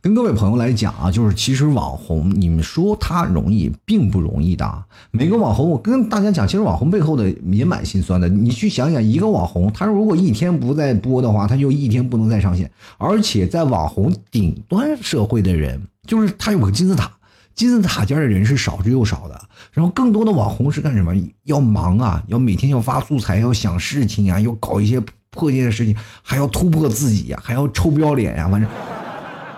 [0.00, 4.84] 跟各位朋友来讲啊，就是其实网红，你们说他容易，并不容易的。
[5.10, 8.28] 每个网红，我跟大家讲，其实网红背后的也蛮心酸的。
[8.28, 12.70] 你去想想，一个网红，他如果一天不再播的话，他就一天不能再上线。
[12.96, 17.10] 而且在网红顶端社会的人，就是他有个金字塔。
[17.54, 19.40] 金字塔尖的人是少之又少的，
[19.72, 21.14] 然后更多的网红是干什么？
[21.44, 28.68] 要忙啊，要每天要发素材，要想事情啊，要搞一些破戒的事情，还要突破自己呀，还要臭不要脸呀，反正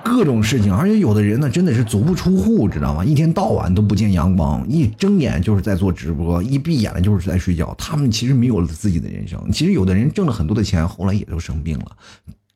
[0.04, 0.74] 各种事情。
[0.74, 3.04] 而且有的人呢，真的是足不出户，知道吗？
[3.04, 7.74] 一天到晚都不见阳光，一睁眼就是在做直播，一闭眼了就是在睡觉。
[7.78, 9.40] 他们其实没有了自己的人生。
[9.50, 11.96] 其实有的人挣了很多的钱，后来也都生病了，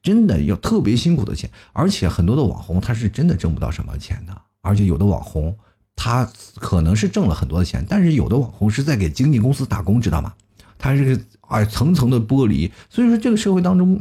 [0.03, 1.49] 真的要特别辛苦的钱。
[1.73, 4.33] 而且很多的网红，他是真的挣不到什么钱的。
[4.63, 5.57] 而且有的网红，
[5.97, 10.33] 他可能是挣了很多的钱，但是有的网红是在给经纪公司打工，知道吗？
[10.79, 14.01] 他是啊层层的剥离，所以说这个社会当中，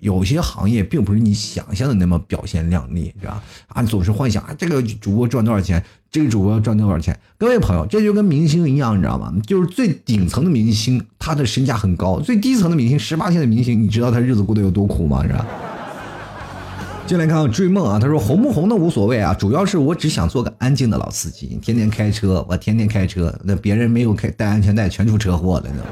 [0.00, 3.42] 有些行业并不是你想象的那么表现亮丽，是吧？
[3.68, 7.16] 啊，总是幻想啊，这个主播赚多少钱，这个主播要赚多少钱？
[7.38, 9.32] 各位朋友，这就跟明星一样，你知道吗？
[9.46, 15.22] 就是最顶层的明星，他的身价很高；最低层的明星，十八线的明星，你知道他日子过得有多苦吗？
[15.22, 15.46] 是吧？
[17.06, 25.82] 进来看追梦啊，他说红不红的无所谓啊，主要是我只想做个安静的老司机，天天开车，我天天开车，那别人没有开带安全带，全出车祸了呢。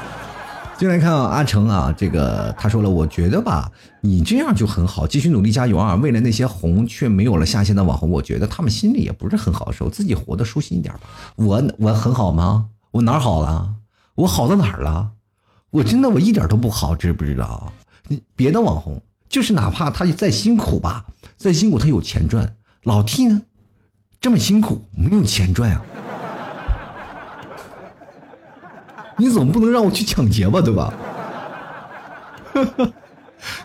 [0.78, 5.94] 进来看啊，阿成啊，这个他说了，我觉得吧，你这样就很好，继续努力加油啊。
[5.96, 11.00] 为了那些红却没有了下线的网红，我觉得他们心里也不是很好受，自己活得舒心一点吧。
[11.36, 12.66] 我我很好吗？
[12.92, 13.74] 我哪好了？
[14.14, 15.10] 我好到哪儿了？
[15.70, 17.70] 我真的我一点都不好，知不知道？
[18.08, 19.02] 你别的网红。
[19.28, 21.04] 就是哪怕他再辛苦吧，
[21.36, 22.56] 再辛苦他有钱赚。
[22.84, 23.42] 老 T 呢，
[24.20, 25.82] 这么辛苦没有钱赚啊？
[29.18, 30.92] 你总不能让我去抢劫吧，对吧？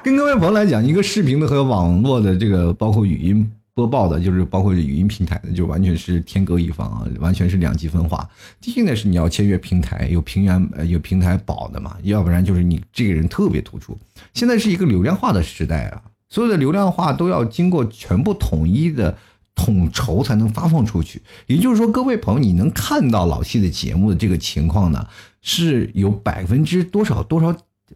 [0.04, 3.52] 跟各位朋友来讲，一个视频的和网络的这个包括语音。
[3.74, 8.30] 播报的就是包括语音平台的，就完全是天各一方啊，完全是两极分化。
[8.60, 13.98] 第一呢是你要签约平台，有平原呃有平台保的嘛，要不然就是你这个人特别突出。
[14.34, 19.18] 现在是一个流量化的时代啊，所有的流量化都要经过全部统一的
[19.56, 21.22] 统筹才能发放出去。
[21.48, 25.08] 也就是说，各位朋友，你能看到老 T 的节目的这个情况呢，
[25.42, 27.56] 是有百分之多少多少。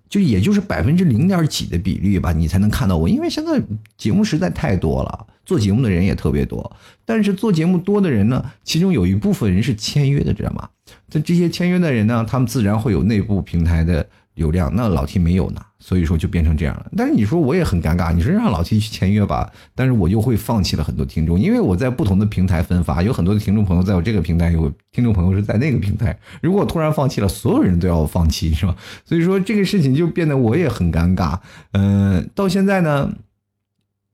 [0.10, 3.62] 就也就是百分之零点几的比例吧，你才能看到我，因为现在
[3.98, 6.76] 节目实在太多了，做节目的人也特别多。
[7.06, 10.70] 但是做节目多的人呢，其中有一部分人是签约的，知道吗？
[11.10, 14.08] 这这些签约的人呢，他们自然会有内部平台的。
[14.36, 16.92] 流量那老 T 没有呢，所以说就变成这样了。
[16.98, 26.20] 但是你说我也很尴尬，你说让老 T 去签约吧，但是我又会放弃了很多听众，因为我在不同的平台分发，有很多的听众朋友在我这个平台，有听众朋友是在那个平台。
[26.42, 28.76] 如果突然放弃了，所有人都要我放弃，是吧？
[29.06, 31.40] 所以说这个事情就变得我也很尴尬。
[31.72, 33.14] 嗯，到现在呢，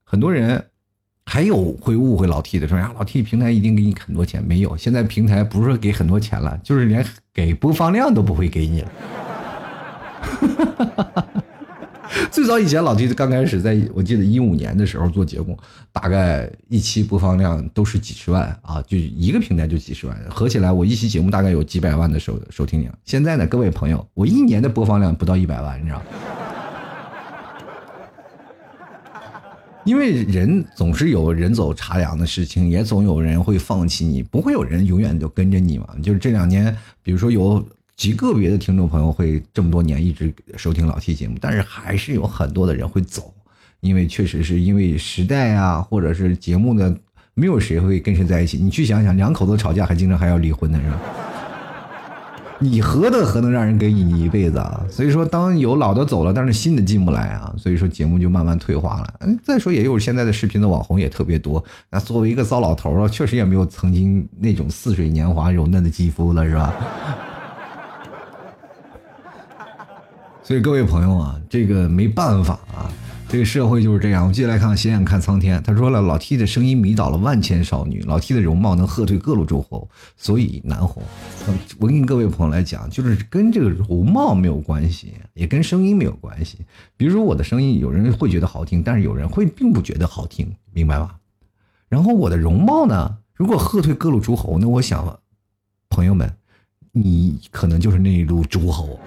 [0.04, 0.66] 很多人
[1.32, 8.92] 还有会误会老 T 的，说呀老 T 平台一定给你很多钱，没有，现在平台不是给很多钱了，就是连给播放量都不会给你了。
[12.30, 15.58] 最早以前，老弟刚开始，在我记得一五年的时候做节目，
[15.94, 22.94] 大概一期播放量都是几十万啊，就一个平台就几十万，合起来我一期节目大概有几百万的收收听量。
[23.06, 26.02] 现在呢，各位朋友，我一年的播放量不到一百万，你知道？
[29.86, 35.88] 因为人总是有人走茶凉的事情，也总有人会放弃你，不会有人永远就跟着你嘛。
[36.02, 37.66] 就是这两年，比如说有。
[37.98, 43.32] 极个别的听众朋友会这么多年一直收听老 T 节目，但是还是有很多的人会走，
[43.80, 46.98] 因为确实是因为时代啊，或者是节目的，
[47.36, 48.58] 没有谁会跟谁在一起。
[48.58, 51.00] 你去想想，两口子吵架还经常还要离婚的是吧？
[52.64, 54.86] 你何德何能让人跟你一辈子啊？
[54.88, 59.14] 所以说，当有老的走了，但是新的进不来啊，所以说节目就慢慢退化了。
[59.22, 66.72] 嗯，再说也有现在的视频的网红也特别多，那作为一个糟老头了，确实也没有曾经那种似水年华、柔嫩的肌肤了，是吧？
[70.44, 72.86] 所以各位朋友啊，这个没办法啊，
[73.32, 74.24] 这个社会就是这样。
[74.24, 75.64] 我们接下来看，斜眼看苍天。
[75.64, 81.02] 他说了，老 T 的声音迷倒了万千少女，老 T 的容貌能喝退各路诸侯，所以难红。
[81.80, 86.58] 我跟各位朋友来讲，就是跟这个容貌没有关系，也跟声音没有关系。
[86.98, 91.16] 比如说我的声音，有人会觉得好听，但是有人会并不觉得好听，明白吧？
[91.88, 95.20] 然后我的容貌呢，如果喝退各路诸侯，那我想，
[95.90, 96.30] 朋友们，
[96.92, 99.00] 你可能就是那一路诸侯。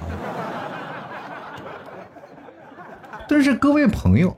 [3.29, 4.37] 但是各位朋友，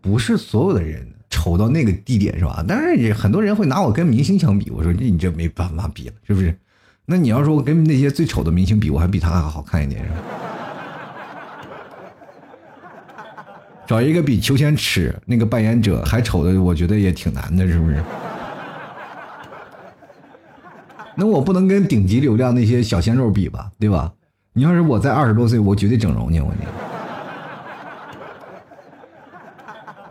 [0.00, 2.64] 不是所有的人丑到那个地点是吧？
[2.66, 6.56] 但是也很多人会拿我跟明星相比，我说你这没办法比了，是不是？
[7.04, 10.16] 那你要说我跟那些最丑的明星比，我还比他还好看一点是吧？
[13.86, 18.02] 找一个比裘千尺那个扮演者还丑的，我觉得也挺难的，是不是？
[21.14, 24.12] 那我不能跟顶级流量那些小鲜肉比吧，对吧？
[24.52, 26.66] 你要是我在二十多岁，我绝对整容去，我你。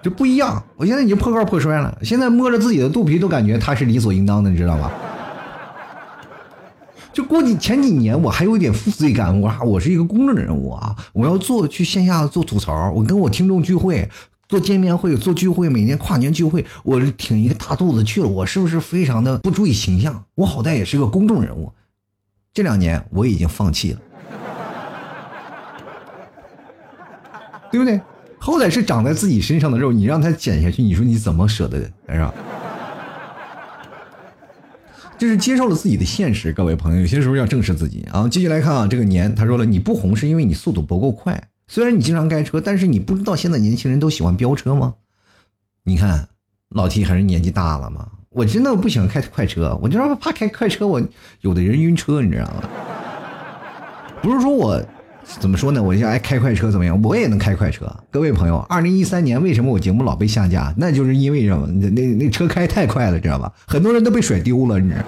[0.02, 1.98] 就不一样，我现在已经破罐破摔了。
[2.04, 4.92] 现在摸着自己的肚皮都感觉他是理所应当的，你知道吧？
[7.12, 14.08] 就过几前几年，我还有一点负罪感，我我是一个公众人物啊，我要做去线下做吐槽，我跟我听众聚会，
[14.48, 20.24] 做见面会，做聚会，每年跨年聚会，我挺一个大肚子去了，我是不是非常的不注意形象？
[20.36, 21.74] 我好歹也是个公众人物，
[22.54, 24.00] 这两年我已经放弃了，
[27.72, 28.00] 对不对？
[28.40, 31.80] 好歹是长在自己身上的肉，你让他减下去，你说你怎么舍得？
[32.10, 32.34] 是吧？
[35.18, 38.28] 就是接受了自己的现实，各位朋友，有些时候要正视自己啊。
[38.30, 41.50] 继续来看啊，这个年他说了，你不红是因为你速度不够快。
[41.68, 44.94] 虽然你经常开车，但是你不知道现在年轻人都喜欢飙车吗？
[45.84, 46.30] 你看
[46.70, 48.08] 老 T 还是年纪大了吗？
[48.30, 51.02] 我真的不喜欢开快车，我就怕开快车，我
[51.42, 52.70] 有的人晕车，你知道吗？
[54.22, 54.80] 不是说我。
[55.40, 55.84] 怎么说呢？
[55.84, 57.00] 我就爱开快车，怎么样？
[57.02, 57.86] 我也能开快车。
[58.10, 60.74] 各位朋友，二零一三年为什么我节目老被下架？
[60.78, 61.68] 那就是因为什么？
[61.68, 63.52] 那那那车开太快了，知道吧？
[63.68, 65.04] 很多人都被甩丢了，你知道。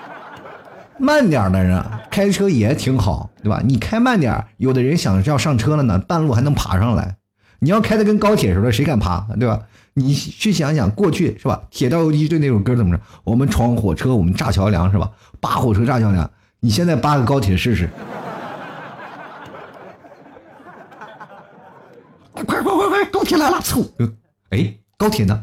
[0.98, 3.62] 慢点的人开车也挺好，对吧？
[3.64, 7.16] 你开慢点，有的人想要上车了呢，半路还能爬上来。
[7.60, 9.26] 你要开的跟高铁似的，谁敢爬？
[9.38, 9.60] 对吧？
[9.92, 11.60] 你去想想，过去是吧？
[11.70, 13.02] 铁道游击队那首歌怎么着？
[13.24, 15.10] 我们闯火车，我们炸桥梁，是吧？
[15.40, 16.28] 扒火车，炸桥梁。
[16.60, 17.88] 你现在扒个高铁试试。
[22.44, 23.04] 快快快快！
[23.06, 23.86] 高铁来了，嗖！
[24.50, 25.42] 哎，高铁呢？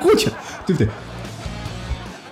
[0.00, 0.88] 过去了，对不对？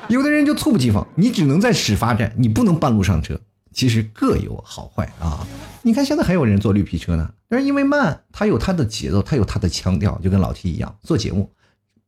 [0.09, 3.39] 有的人就猝不及防，你只能在始发站，你不能半路上车。
[3.73, 5.47] 其实各有好坏啊！
[5.83, 11.49] 你看现在还有人坐绿皮车呢，但是因为慢，他有他的节奏，他有他的腔调，就跟老 T 一样，做节目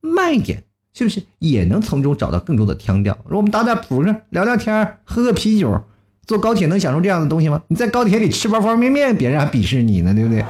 [0.01, 3.17] 慢一点，是不是也能从中找到更多的腔调？
[3.31, 5.81] 我们打打扑克，聊聊天，喝个啤酒，
[6.27, 7.63] 坐高铁能享受这样的东西吗？
[7.69, 10.45] 你在高铁里吃包方便面，别人还鄙视你呢，对不对？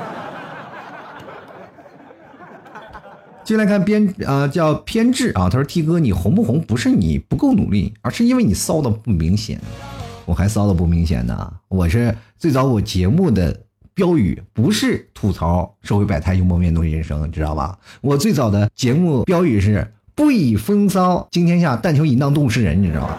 [3.45, 5.49] 进来看编啊，叫偏执啊。
[5.49, 9.61] 他说：“T 哥，你红不红不是你不够努力，而是因为你骚的不明显。
[10.25, 11.53] 我还骚的不明显呢。
[11.69, 13.61] 我是最早我节目的
[13.95, 17.79] 标语不是吐槽社会百态、幽默面对人生，你知道吧？
[18.01, 23.19] 我最早的节目标语是不以风骚惊天下，但求淫荡动世人，你知道吧？”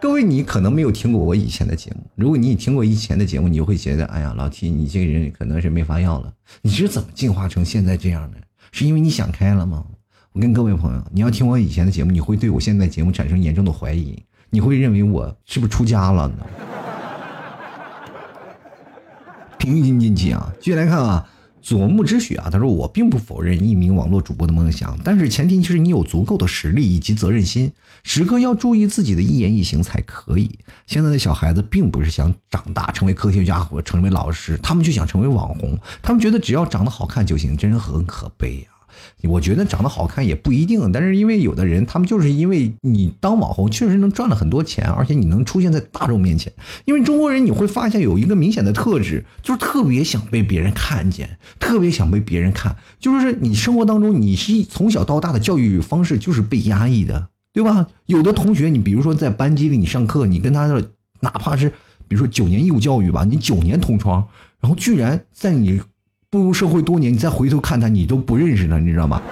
[0.00, 2.06] 各位，你可能没有听过我以前的节目。
[2.14, 6.32] 如果你听过以前的节目，你就会觉得，哎呀，老 T，你这个人可能是没法要了。
[6.62, 8.38] 你是怎么进化成现在这样的？
[8.70, 9.84] 是因为你想开了吗？
[10.32, 16.46] 我跟各位朋友，你要听我以前的节目，你会对我现在节目产生严重的怀疑，你会认为我是不是出家了呢？
[19.58, 21.28] 平心静气啊，继续来看啊。
[21.60, 27.72] 左木之雪啊，他说我并不否认一名网络主播的梦想，但是前提就是你有足够的实力以及责任心，
[28.04, 30.58] 时刻要注意自己的一言一行才可以。
[30.86, 38.77] 现在的小孩子并不是想长大成为科学家或成为老师，他们就想成为网红，他们觉得只要长得好看就行，真是很可悲呀。
[39.22, 46.52] 我觉得长得好看也不一定，但是因为有的人，他们就是因为你当网红确实能赚了很多钱，而且你能出现在大众面前。
[46.84, 52.76] 因为中国人你会发现有一个明显的特质，就是特别想被别人看见，特别想被别人看。
[53.00, 57.88] 就是你生活当中，你是从小到大的教育方式就是被压抑的，对吧？
[58.06, 61.68] 有的同学，你比如说在班级里你上课，你跟他的哪怕是
[62.06, 64.26] 比如说九年义务教育吧，你九年同窗，
[64.60, 65.80] 然后居然在你。
[66.30, 69.22] 步入社会多年，你再回头看他，你都不认识他，你知道吗？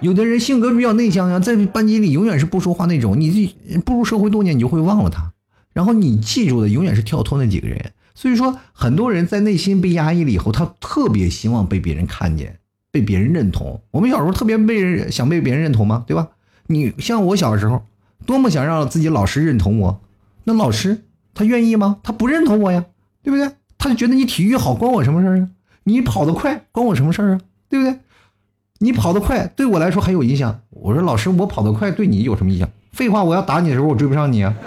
[0.00, 3.20] 有的人性格比较内向呀，在班级里永远是不说话那种。
[3.20, 3.54] 你
[3.84, 5.32] 步入社会多年，你就会忘了他，
[5.74, 7.92] 然后你记住的永远是跳脱那几个人。
[8.14, 12.58] 所以说，很多人在内心被压抑了以后，他特别希望被别人看见，
[12.90, 13.82] 被别人认同。
[13.90, 16.02] 我们小时候特别被人想被别人认同吗？
[16.06, 16.28] 对吧？
[16.66, 17.84] 你像我小时候，
[18.24, 20.00] 多么想让自己老师认同我，
[20.44, 21.02] 那老师
[21.34, 21.98] 他愿意吗？
[22.02, 22.86] 他不认同我呀，
[23.22, 23.50] 对不对？
[23.80, 25.48] 他就觉得你体育好关我什么事儿啊？
[25.84, 27.40] 你跑得快关我什么事儿啊？
[27.70, 27.98] 对不对？
[28.78, 30.60] 你跑得快对我来说还有影响。
[30.68, 32.68] 我说老师，我跑得快对你有什么影响？
[32.92, 34.54] 废话，我要打你的时候我追不上你啊。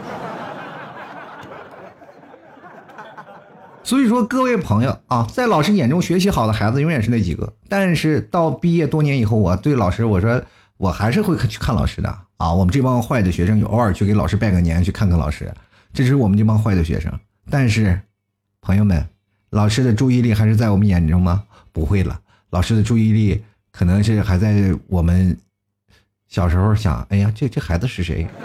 [3.84, 7.54] 所以说，各位朋友啊，在老师眼中学习好的孩子永远是那几个。
[7.70, 10.42] 但是到毕业多年以后，我对老师我说，
[10.78, 12.52] 我还是会去看老师的啊。
[12.52, 15.54] 我们这帮坏的学生，偶尔去给老师拜个年，去看看老师，
[15.94, 17.12] 这是我们这帮坏的学生。
[17.50, 18.00] 但是，
[18.64, 19.06] 朋友们，
[19.50, 21.44] 老师的注意力还是在我们眼中吗？
[21.74, 22.18] 不会了，
[22.52, 25.38] 老师的注意力可能是还在我们
[26.30, 28.26] 小时候想，哎呀，这这孩子是谁？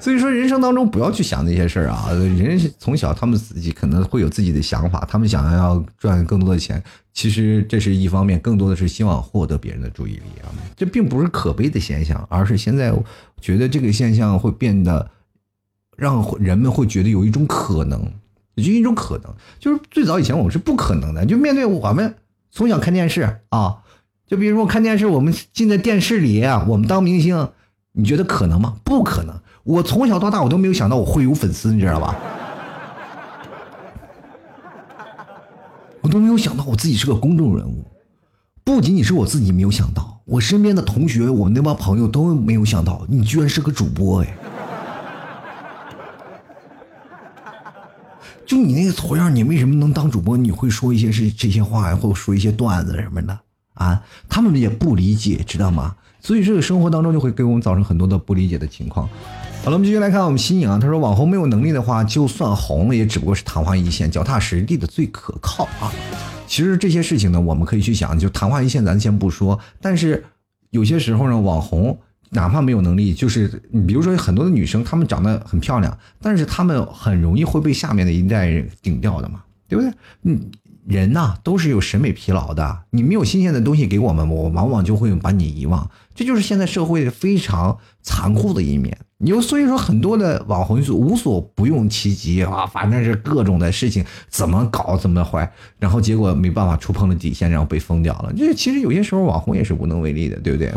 [0.00, 2.08] 所以说，人生当中不要去想那些事儿啊。
[2.12, 6.80] 人从小他们自己可能会有自己的想法，他们想要赚更多的钱，
[7.12, 10.46] 其实这是一方面，更多的是希望获得别人的注意力啊。
[10.76, 12.92] 这并不是可悲的现象，而是现在
[13.40, 15.10] 觉得这个现象会变得
[16.00, 18.02] 让人们会觉得有一种可能，
[18.56, 21.26] 就一种可能，就是最早以前我们是不可能的。
[21.26, 22.14] 就面对我们
[22.50, 23.80] 从小看电视啊，
[24.26, 27.50] 就比如说看电视，我们进在电视里，我们当明星，
[27.92, 28.76] 你觉得可能吗？
[28.82, 29.38] 不可能。
[29.62, 32.16] 我从小到大，我都没有想到我会有粉丝，你知道吧？
[36.00, 37.84] 我都没有想到我自己是个公众人物，
[38.64, 44.34] 不仅仅是我自己没有想到，我身边的同学，我们那帮朋友都没有想到，你居然是个主播哎！
[48.46, 50.36] 就你那个头样，你为什么能当主播？
[50.36, 53.38] 你会说一些是这些话呀，或者说一些段子什么的
[53.74, 54.02] 啊？
[54.28, 55.96] 他们也不理解，知道吗？
[56.20, 59.08] 所以这个生活当中就会给我们造成很多的不理解的情况。
[59.64, 60.78] 好了，我们继续来看我们新颖啊。
[60.78, 65.92] 他说，网红没有能力的话，就算红了，也只不过是昙花一现，脚踏实地的最可靠啊。
[66.46, 69.58] 其实这些事情呢，我们可以去想，就昙花一现，咱先不说。
[69.80, 70.24] 但是
[70.70, 71.98] 有些时候呢，网红
[72.30, 79.92] 哪怕没有能力，就是你比如说很多的女生，她们长得很漂亮，但是她们很容易会被下面的一代人顶掉的嘛，对不对？
[80.22, 80.50] 嗯。
[80.86, 82.80] 人呐，都是有审美疲劳的。
[82.90, 85.88] 你没有新鲜的东西给我们，我往往就会把你遗忘。
[86.14, 88.96] 这就是现在社会非常残酷的一面。
[89.18, 98.32] 你就所以说，很多的网红无所不用其极啊，反正是各种的事情怎么搞怎么坏，然后结果没办法触碰了底线，然后被封掉了。
[98.36, 100.72] 这其实有些时候网红也是无能为力的，对不对？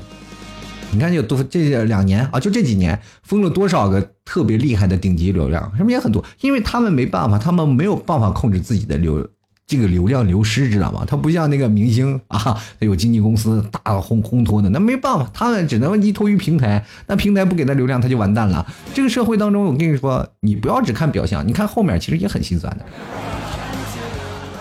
[0.94, 6.24] 你看，就多这两年啊，就这几年封了多少个特别厉害的顶级流量，是不是也很多？
[6.42, 9.28] 因为他们没办法，他们没有办法控制自己的流。
[9.66, 11.06] 这个流量流失，知道吗？
[11.08, 12.38] 他不像那个明星啊，
[12.78, 16.86] 他有经纪公司大烘烘托的，那没办法，他们只能依托于平台。
[17.08, 18.68] 那平台不给他流量，他就完蛋了。
[18.94, 22.86] 这个社会当中，我跟你说，你不要只看表象，你看后面其实也很心酸的。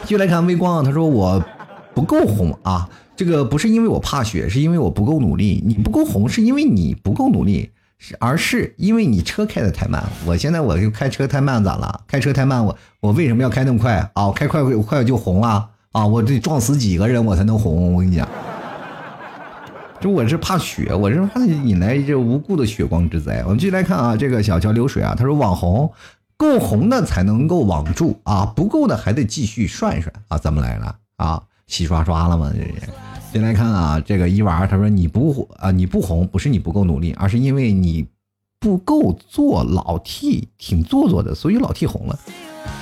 [0.07, 1.45] 就来看微光，他说我
[1.95, 2.89] 不够红啊，
[3.25, 5.63] 这个不是因为我怕雪，是因为我不够努力。
[5.65, 7.71] 你不够红，是因为你不够努力。
[8.19, 12.01] 而是因为你车开的太慢，我现在我就开车太慢，咋了？
[12.09, 14.33] 开车太慢，我我为什么要开那么快啊？
[14.33, 16.05] 开快快就红了啊！
[16.05, 17.95] 我得撞死几个人我才能红？
[17.95, 18.29] 我跟你讲，
[20.01, 23.45] 就我是怕血，我是怕引来这无故的血光之灾。
[23.45, 25.93] 我们继续来看啊，这个小桥流水啊，他说网红
[26.37, 31.41] 够红的才能够网住啊，不够的还得继续涮一涮啊，怎么来了啊？
[31.69, 32.51] 洗刷刷了吗？
[32.53, 33.12] 这是。
[33.33, 38.07] 先来看啊，这个伊娃他说你不啊，你不红不是你不够努力，而是因为你
[38.59, 42.19] 不够做老 T，挺做作的，所以老 T 红了，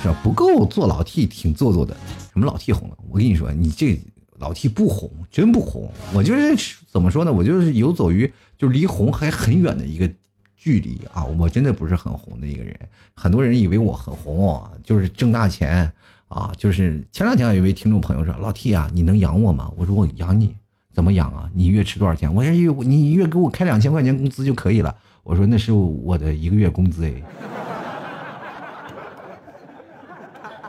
[0.03, 0.19] 是吧？
[0.21, 1.95] 不够做老 T，挺做作的，
[2.33, 2.97] 什么老 T 红了？
[3.09, 3.97] 我跟你说，你这
[4.39, 5.89] 老 T 不红，真不红。
[6.13, 7.31] 我就是怎么说呢？
[7.31, 10.11] 我就是游走于就是离红还很远的一个
[10.57, 12.77] 距离啊，我真的不是很红的一个人。
[13.15, 15.89] 很多人以为我很红，就是挣大钱。
[16.31, 20.55] 啊，就是前两天有一位听众朋友说：“老 T 啊，你能养我吗？”我说：“我养你，
[20.93, 21.49] 怎么养啊？
[21.53, 22.33] 你一月吃多少钱？
[22.33, 27.11] 我说：“月你一月给我开两千块钱工资就可以了。”我说：“那是我的一个月工资哎。”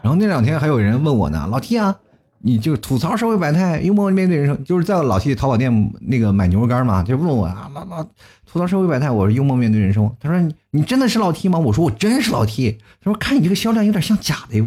[0.02, 1.96] 然后那两天还有人问我呢：“老 T 啊，
[2.38, 8.02] 你就吐槽社会百态，幽默面对人生，就是在老 T 淘宝店那个买牛肉干嘛，就问我啊，老老
[8.50, 10.12] 吐槽社会百态，我说幽默面对人生。
[10.18, 14.60] 他说：“你你真的是老 T 吗？”我说：“我真是老 T。”他说：“看你这个销量有点像假的。”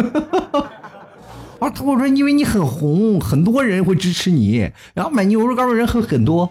[1.60, 1.68] 啊！
[1.68, 6.50] 他我说，因为你很红，很多人会支持你，然后买牛肉干的人很很多，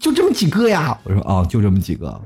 [0.00, 0.98] 就这么几个呀。
[1.04, 2.10] 我说啊，就这么几个。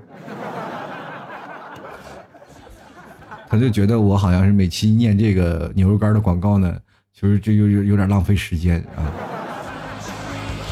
[3.48, 6.74] 他就觉得我好像是每期念这个牛肉干的广告呢，
[7.12, 9.04] 就是这有有有点浪费时间啊，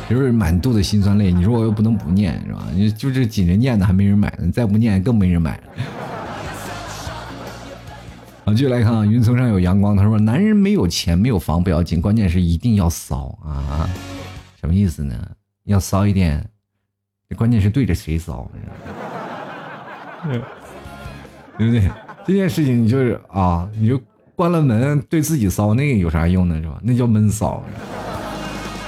[0.09, 1.31] 就是满肚子辛酸泪。
[1.31, 2.67] 你说我又不能不念是吧？
[2.73, 5.63] 你就这紧着念的还没人买呢，再不念更没人买了。
[8.55, 9.97] 继续来看啊，云层上有阳光。
[9.97, 13.89] 他说：“男人没有钱没有房不要紧，关键是一定要骚啊！
[14.61, 15.15] 什么意思呢？
[15.65, 16.45] 要骚一点，
[17.37, 18.51] 关键是对着谁骚？
[21.59, 21.91] 对不对？
[22.27, 24.01] 这件事情你就是啊，你就
[24.35, 26.61] 关了门对自己骚，那个有啥用呢？
[26.61, 26.79] 是吧？
[26.83, 27.63] 那叫闷骚。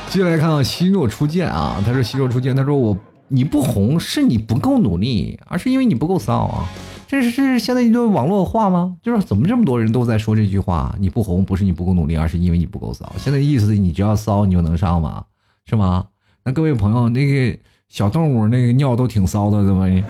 [0.09, 2.97] 继续来看啊希若初见啊，他说希若初见，他说我
[3.29, 6.69] 你不红是你不够努力，而是因为你不够骚啊。
[7.13, 8.97] 这是现在一段网络话吗？
[9.03, 10.97] 就是怎么这么多人都在说这句话？
[10.99, 13.13] 你不红不是你不够努力，而是因为你不够骚。
[13.19, 15.23] 现在意思你只要骚你就能上吗？
[15.67, 16.07] 是吗？
[16.43, 17.59] 那各位朋友，那个
[17.91, 19.87] 小动物那个尿都挺骚的，怎么？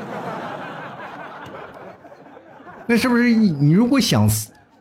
[2.87, 4.31] 那是不是你如果想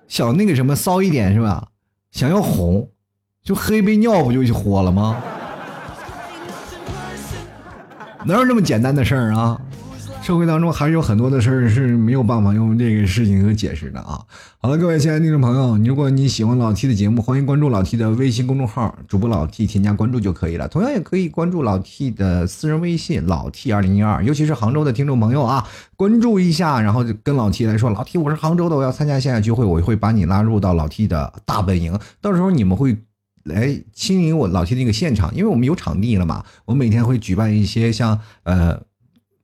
[0.07, 1.69] 想那个什么骚一点是吧？
[2.11, 2.87] 想要红，
[3.43, 5.17] 就喝一杯尿不就火了吗？
[8.23, 9.59] 哪有那么简单的事儿啊？
[10.31, 14.17] 社会当中还是有很多的事儿是没有办法用这个事情和解释的啊！
[14.59, 20.69] 好了，各位亲爱的听众朋友，如果你喜欢老 T 的节目，欢迎关注老 T 的微信公众号，主播老 T 添加关注就可以了。
[20.69, 25.67] 同样也可以关注老 T 的私人微信老 T 二零一二，尤其是杭州的听众朋友啊，
[25.97, 32.95] 关注一下，然后就跟老 T 来说，老 T 我是杭州的，我要参加线下聚会，我会把你拉入到老 T 的大本营，到时候你们会
[33.43, 38.79] 来亲临我老 T 那个现场，因为我们有场地了嘛，我每天会举办一些像呃。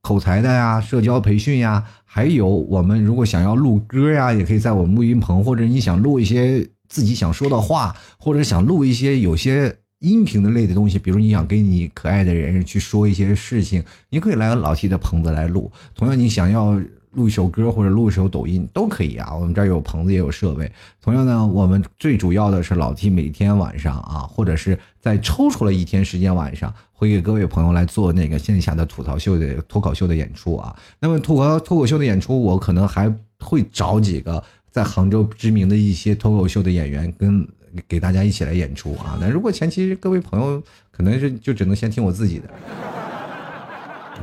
[0.07, 15.69] 口才的呀，社交培训呀，还有我们如果想要录歌呀，也可以在我们录音棚，或者你想录一些自己想说的话，或者想录一些有些音频的类的东西，比如你想跟你可爱的人去说一些事情，你可以来老 T 的棚子来录。
[15.93, 16.79] 同样，你想要。
[17.11, 20.71] 录一首歌或者录一首抖音都可以啊，我们这儿有棚子也有设备。
[21.01, 24.77] 同样呢，我们最主要的是老 T 每天晚上啊，或者是
[25.07, 30.75] 在抽出了一天时间晚上，会给各位朋友来做那个线下的吐槽秀的脱口秀的演出啊。
[30.99, 37.47] 那么脱口脱口秀的演出，我可能还会找几个在杭州知名的一些脱口秀的演员跟
[37.87, 39.17] 给大家一起来演出啊。
[39.21, 42.49] 那如果前期各位朋友可能是就只能先听我自己的。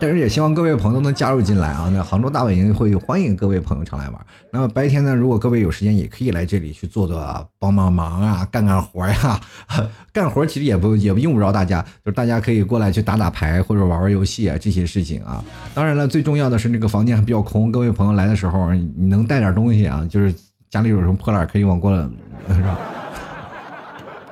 [0.01, 1.89] 但是也希望各位朋友能加入进来啊！
[1.93, 4.27] 那杭州大本营会欢迎各位朋友常来玩。
[4.51, 7.17] 那么白天呢，如果各位有时间，也可以来这里去做做
[7.59, 9.41] 帮帮忙啊，干干活呀。
[10.13, 15.43] 干活其实也不也用不着大家，就是大家可以过来去打打牌或者玩玩游戏啊这些事情啊。
[15.73, 20.35] 当然了，最重要的是那个房间还比较空，各位朋友来的时候你能带点东西啊，就是
[20.69, 22.07] 家里有什么破烂可以往过来，
[22.55, 22.79] 是吧？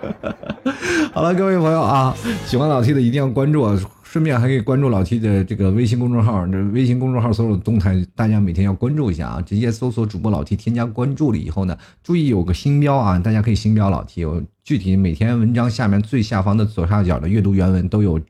[1.15, 2.15] 好了，各位朋友啊，
[2.47, 3.79] 喜欢老 T 的一定要关注啊。
[4.13, 9.41] 顺便还可以关注老 T 的这个微信公众号，这微信公众号所有的动态，大家每天要关注一下啊！
[9.41, 14.23] 直接搜索主播老 T，添加关注了以后呢，注意有个星标啊，大家可以星标老 T。
[14.27, 18.21] 我具体每天文章下面最下方的左下角的阅读原文都有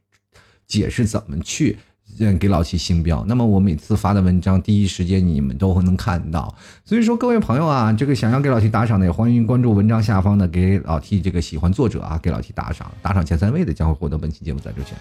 [0.68, 1.76] 解释怎么去
[2.38, 3.24] 给老 T 星标。
[3.26, 6.54] 那么我每次发的文章，第一时间你们都会能看到。
[6.84, 14.96] 所以说各位朋友啊，这个想要给老 T 打赏的，也欢迎关注文章下方的给老 T 这个喜欢作者啊，给老 T 打赏，打赏前三位的将会获得本期节目赞助权。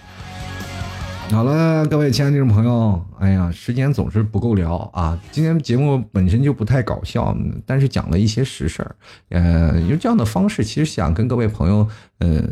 [1.30, 5.18] 好了，各位亲爱的听众朋友，哎呀，时间总是不够聊啊！
[5.30, 8.96] 今天节目本身就不太搞笑，但是讲了一些实事儿，
[9.30, 12.42] 呃，用这样的方式，其实想跟各位朋友，呃，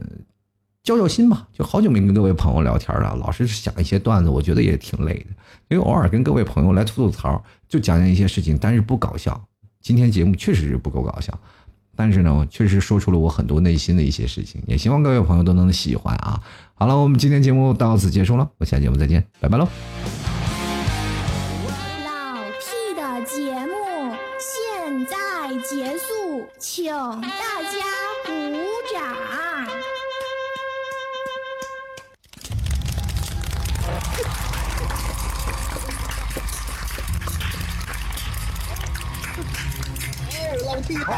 [0.83, 1.47] 交交心吧。
[1.53, 5.27] 就好久没跟各位朋友聊天了，老是想一些段子，我觉得也挺累的。
[5.69, 9.39] 因为偶尔跟各位朋友来吐吐槽，就讲讲一些事情，但是不搞笑。
[9.83, 11.39] 今天节目确实是不够搞笑。
[11.97, 16.41] 但是呢，确实说出了我很多内心的一些事情，也希望各位朋友都能喜欢啊！
[16.81, 19.69] 好了，我们今天节目到此结束了，我下节目再见，拜拜喽！
[22.07, 25.15] 老 T 的节目现在
[25.69, 26.87] 结束，请
[27.21, 27.85] 大家
[28.25, 28.33] 鼓
[28.95, 28.99] 掌。
[40.65, 41.13] 老 T 好。